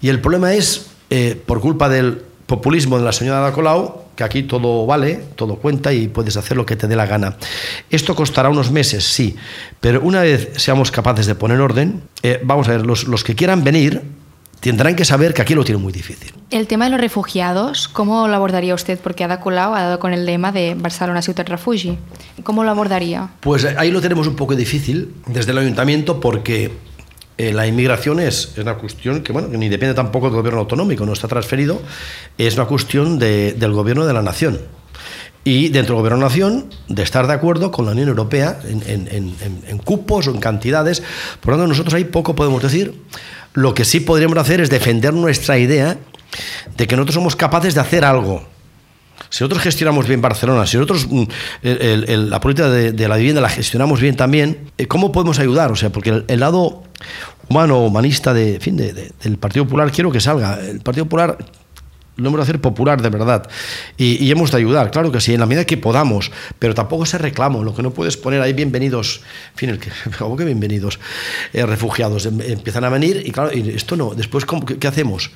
Y 0.00 0.08
el 0.08 0.20
problema 0.20 0.52
es, 0.54 0.86
eh, 1.10 1.40
por 1.46 1.60
culpa 1.60 1.88
del 1.88 2.22
populismo 2.46 2.98
de 2.98 3.04
la 3.04 3.12
señora 3.12 3.52
Colau, 3.52 4.04
que 4.16 4.24
aquí 4.24 4.44
todo 4.44 4.86
vale, 4.86 5.20
todo 5.34 5.56
cuenta 5.56 5.92
y 5.92 6.08
puedes 6.08 6.36
hacer 6.36 6.56
lo 6.56 6.66
que 6.66 6.76
te 6.76 6.86
dé 6.86 6.96
la 6.96 7.06
gana. 7.06 7.36
Esto 7.90 8.14
costará 8.14 8.48
unos 8.48 8.70
meses, 8.70 9.04
sí, 9.04 9.34
pero 9.80 10.00
una 10.02 10.22
vez 10.22 10.50
seamos 10.56 10.90
capaces 10.90 11.26
de 11.26 11.34
poner 11.34 11.60
orden, 11.60 12.02
eh, 12.22 12.40
vamos 12.44 12.68
a 12.68 12.72
ver, 12.72 12.86
los, 12.86 13.04
los 13.04 13.24
que 13.24 13.34
quieran 13.34 13.64
venir 13.64 14.02
tendrán 14.64 14.96
que 14.96 15.04
saber 15.04 15.34
que 15.34 15.42
aquí 15.42 15.54
lo 15.54 15.62
tienen 15.62 15.82
muy 15.82 15.92
difícil. 15.92 16.32
El 16.50 16.66
tema 16.66 16.86
de 16.86 16.92
los 16.92 16.98
refugiados, 16.98 17.86
¿cómo 17.86 18.28
lo 18.28 18.34
abordaría 18.34 18.74
usted? 18.74 18.98
Porque 18.98 19.22
Ada 19.22 19.38
Colau 19.38 19.74
ha 19.74 19.82
dado 19.82 19.98
con 19.98 20.14
el 20.14 20.24
lema 20.24 20.52
de 20.52 20.74
Barcelona 20.74 21.20
ciudad 21.20 21.46
refugi. 21.46 21.98
¿Cómo 22.44 22.64
lo 22.64 22.70
abordaría? 22.70 23.28
Pues 23.40 23.66
ahí 23.66 23.90
lo 23.90 24.00
tenemos 24.00 24.26
un 24.26 24.36
poco 24.36 24.56
difícil 24.56 25.12
desde 25.26 25.52
el 25.52 25.58
ayuntamiento 25.58 26.18
porque 26.18 26.72
eh, 27.36 27.52
la 27.52 27.66
inmigración 27.66 28.20
es, 28.20 28.52
es, 28.54 28.58
una 28.58 28.76
cuestión 28.76 29.22
que, 29.22 29.34
bueno, 29.34 29.50
que 29.50 29.58
ni 29.58 29.68
depende 29.68 29.94
tampoco 29.94 30.28
del 30.28 30.36
gobierno 30.36 30.60
autonómico, 30.60 31.04
no 31.04 31.12
está 31.12 31.28
transferido, 31.28 31.82
es 32.38 32.54
una 32.54 32.64
cuestión 32.64 33.18
de, 33.18 33.52
del 33.52 33.72
gobierno 33.72 34.06
de 34.06 34.14
la 34.14 34.22
nación. 34.22 34.60
Y 35.44 35.68
dentro 35.68 35.94
del 35.94 36.02
gobierno 36.02 36.24
nación, 36.24 36.70
de 36.88 37.02
estar 37.02 37.26
de 37.26 37.34
acuerdo 37.34 37.70
con 37.70 37.84
la 37.84 37.92
Unión 37.92 38.08
Europea 38.08 38.58
en, 38.64 39.78
cupos 39.84 40.26
o 40.26 40.30
en 40.30 40.40
cantidades. 40.40 41.02
Por 41.40 41.52
lo 41.52 41.58
tanto, 41.58 41.68
nosotros 41.68 41.92
ahí 41.92 42.04
poco 42.04 42.34
podemos 42.34 42.62
decir. 42.62 43.02
Lo 43.52 43.74
que 43.74 43.84
sí 43.84 44.00
podríamos 44.00 44.38
hacer 44.38 44.60
es 44.60 44.70
defender 44.70 45.12
nuestra 45.12 45.58
idea 45.58 45.98
de 46.76 46.86
que 46.86 46.96
nosotros 46.96 47.14
somos 47.14 47.36
capaces 47.36 47.74
de 47.74 47.80
hacer 47.80 48.04
algo. 48.04 48.42
Si 49.28 49.44
nosotros 49.44 49.62
gestionamos 49.62 50.08
bien 50.08 50.20
Barcelona, 50.20 50.66
si 50.66 50.76
nosotros 50.76 51.06
el, 51.62 52.30
la 52.30 52.40
política 52.40 52.68
de, 52.68 53.08
la 53.08 53.16
vivienda 53.16 53.40
la 53.40 53.48
gestionamos 53.48 54.00
bien 54.00 54.16
también, 54.16 54.70
¿cómo 54.88 55.12
podemos 55.12 55.38
ayudar? 55.38 55.70
O 55.70 55.76
sea, 55.76 55.90
porque 55.90 56.24
el, 56.26 56.40
lado 56.40 56.82
humano, 57.48 57.84
humanista 57.84 58.32
de, 58.32 58.58
fin, 58.60 58.76
de, 58.76 59.12
del 59.22 59.38
Partido 59.38 59.66
Popular 59.66 59.92
quiero 59.92 60.10
que 60.10 60.20
salga. 60.20 60.58
El 60.60 60.80
Partido 60.80 61.04
Popular 61.04 61.38
lo 62.16 62.28
hemos 62.28 62.38
de 62.38 62.42
hacer 62.42 62.60
popular 62.60 63.02
de 63.02 63.08
verdad 63.08 63.48
y, 63.96 64.30
hemos 64.30 64.50
de 64.50 64.58
ayudar, 64.58 64.90
claro 64.90 65.10
que 65.10 65.20
sí, 65.20 65.34
en 65.34 65.40
la 65.40 65.46
medida 65.46 65.64
que 65.64 65.76
podamos, 65.76 66.30
pero 66.58 66.74
tampoco 66.74 67.04
ese 67.04 67.18
reclamo, 67.18 67.64
lo 67.64 67.74
que 67.74 67.82
no 67.82 67.90
puedes 67.92 68.16
poner 68.16 68.40
ahí 68.40 68.52
bienvenidos, 68.52 69.20
en 69.52 69.58
fin, 69.58 69.70
el 69.70 69.78
que, 69.78 69.90
¿cómo 70.18 70.36
que 70.36 70.44
bienvenidos? 70.44 70.98
Eh, 71.52 71.66
refugiados, 71.66 72.26
em, 72.26 72.40
empiezan 72.40 72.84
a 72.84 72.88
venir 72.88 73.22
y 73.24 73.30
claro, 73.30 73.50
y 73.52 73.70
esto 73.70 73.96
no, 73.96 74.14
después 74.14 74.44
¿cómo, 74.44 74.64
qué, 74.64 74.86
hacemos? 74.86 75.30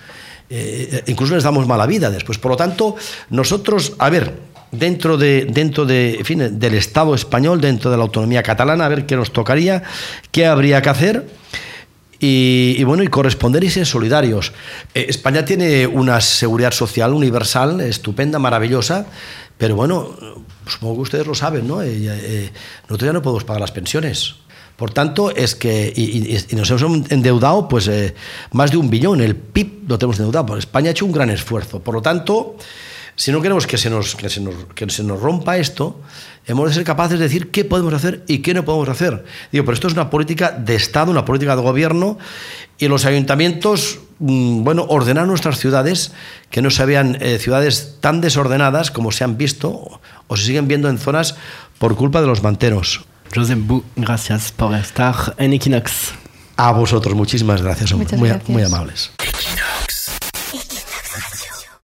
Eh, 0.50 1.02
incluso 1.06 1.34
les 1.34 1.44
damos 1.44 1.66
mala 1.66 1.86
vida 1.86 2.10
después, 2.10 2.38
por 2.38 2.52
lo 2.52 2.56
tanto, 2.56 2.96
nosotros, 3.30 3.94
a 3.98 4.08
ver, 4.08 4.32
dentro 4.70 5.16
de 5.16 5.46
dentro 5.46 5.84
de 5.84 6.20
fin, 6.24 6.58
del 6.58 6.74
Estado 6.74 7.14
español, 7.14 7.60
dentro 7.60 7.90
de 7.90 7.96
la 7.96 8.04
autonomía 8.04 8.42
catalana, 8.42 8.86
a 8.86 8.88
ver 8.88 9.06
qué 9.06 9.16
nos 9.16 9.32
tocaría, 9.32 9.82
qué 10.30 10.46
habría 10.46 10.80
que 10.80 10.88
hacer 10.88 11.26
y, 12.20 12.74
y, 12.78 12.84
bueno, 12.84 13.02
y 13.02 13.08
corresponder 13.08 13.62
y 13.64 13.70
ser 13.70 13.86
solidarios. 13.86 14.52
Eh, 14.94 15.06
España 15.08 15.44
tiene 15.44 15.86
una 15.86 16.20
seguridad 16.20 16.72
social 16.72 17.12
universal, 17.14 17.80
estupenda, 17.80 18.38
maravillosa, 18.38 19.06
pero 19.56 19.74
bueno, 19.74 20.14
supongo 20.66 20.94
que 20.96 21.00
ustedes 21.00 21.26
lo 21.26 21.34
saben, 21.34 21.66
¿no? 21.66 21.82
Eh, 21.82 21.90
eh, 21.90 22.50
nosotros 22.88 23.08
ya 23.08 23.12
no 23.12 23.22
podemos 23.22 23.44
pagar 23.44 23.60
las 23.60 23.72
pensiones. 23.72 24.36
Por 24.76 24.92
tanto, 24.92 25.34
es 25.34 25.56
que 25.56 25.92
y, 25.94 26.02
y, 26.02 26.46
y 26.50 26.54
nos 26.54 26.70
hemos 26.70 27.10
endeudado 27.10 27.66
pues 27.66 27.88
eh, 27.88 28.14
más 28.52 28.70
de 28.70 28.76
un 28.76 28.88
billón. 28.88 29.20
El 29.20 29.34
PIB 29.34 29.88
lo 29.88 29.98
tenemos 29.98 30.20
endeudado. 30.20 30.56
España 30.56 30.88
ha 30.88 30.90
hecho 30.92 31.04
un 31.04 31.10
gran 31.10 31.30
esfuerzo. 31.30 31.80
Por 31.80 31.94
lo 31.94 32.00
tanto, 32.00 32.56
si 33.18 33.32
no 33.32 33.42
queremos 33.42 33.66
que 33.66 33.76
se 33.76 33.90
nos, 33.90 34.14
que 34.14 34.28
se 34.30 34.40
nos, 34.40 34.54
que 34.76 34.88
se 34.88 35.02
nos 35.02 35.20
rompa 35.20 35.58
esto, 35.58 36.00
hemos 36.46 36.68
de 36.68 36.74
ser 36.74 36.84
capaces 36.84 37.18
de 37.18 37.24
decir 37.24 37.50
qué 37.50 37.64
podemos 37.64 37.92
hacer 37.92 38.22
y 38.28 38.38
qué 38.38 38.54
no 38.54 38.64
podemos 38.64 38.88
hacer. 38.88 39.24
Digo, 39.50 39.64
pero 39.64 39.74
esto 39.74 39.88
es 39.88 39.94
una 39.94 40.08
política 40.08 40.52
de 40.52 40.76
Estado, 40.76 41.10
una 41.10 41.24
política 41.24 41.56
de 41.56 41.62
gobierno, 41.62 42.16
y 42.78 42.86
los 42.86 43.04
ayuntamientos, 43.06 43.98
mmm, 44.20 44.62
bueno, 44.62 44.86
ordenar 44.88 45.26
nuestras 45.26 45.58
ciudades, 45.58 46.12
que 46.48 46.62
no 46.62 46.70
se 46.70 46.86
vean 46.86 47.18
eh, 47.20 47.40
ciudades 47.40 47.96
tan 48.00 48.20
desordenadas 48.20 48.92
como 48.92 49.10
se 49.10 49.24
han 49.24 49.36
visto 49.36 50.00
o 50.28 50.36
se 50.36 50.44
siguen 50.44 50.68
viendo 50.68 50.88
en 50.88 50.98
zonas 50.98 51.34
por 51.78 51.96
culpa 51.96 52.20
de 52.20 52.28
los 52.28 52.44
manteros. 52.44 53.04
Josep 53.34 53.58
Bu, 53.58 53.82
gracias 53.96 54.52
por 54.52 54.76
estar 54.76 55.34
en 55.38 55.54
Equinox. 55.54 56.12
A 56.56 56.70
vosotros, 56.70 57.16
muchísimas 57.16 57.62
gracias, 57.62 57.92
Muchas 57.94 58.16
muy, 58.16 58.28
gracias. 58.28 58.48
muy 58.48 58.62
amables. 58.62 59.10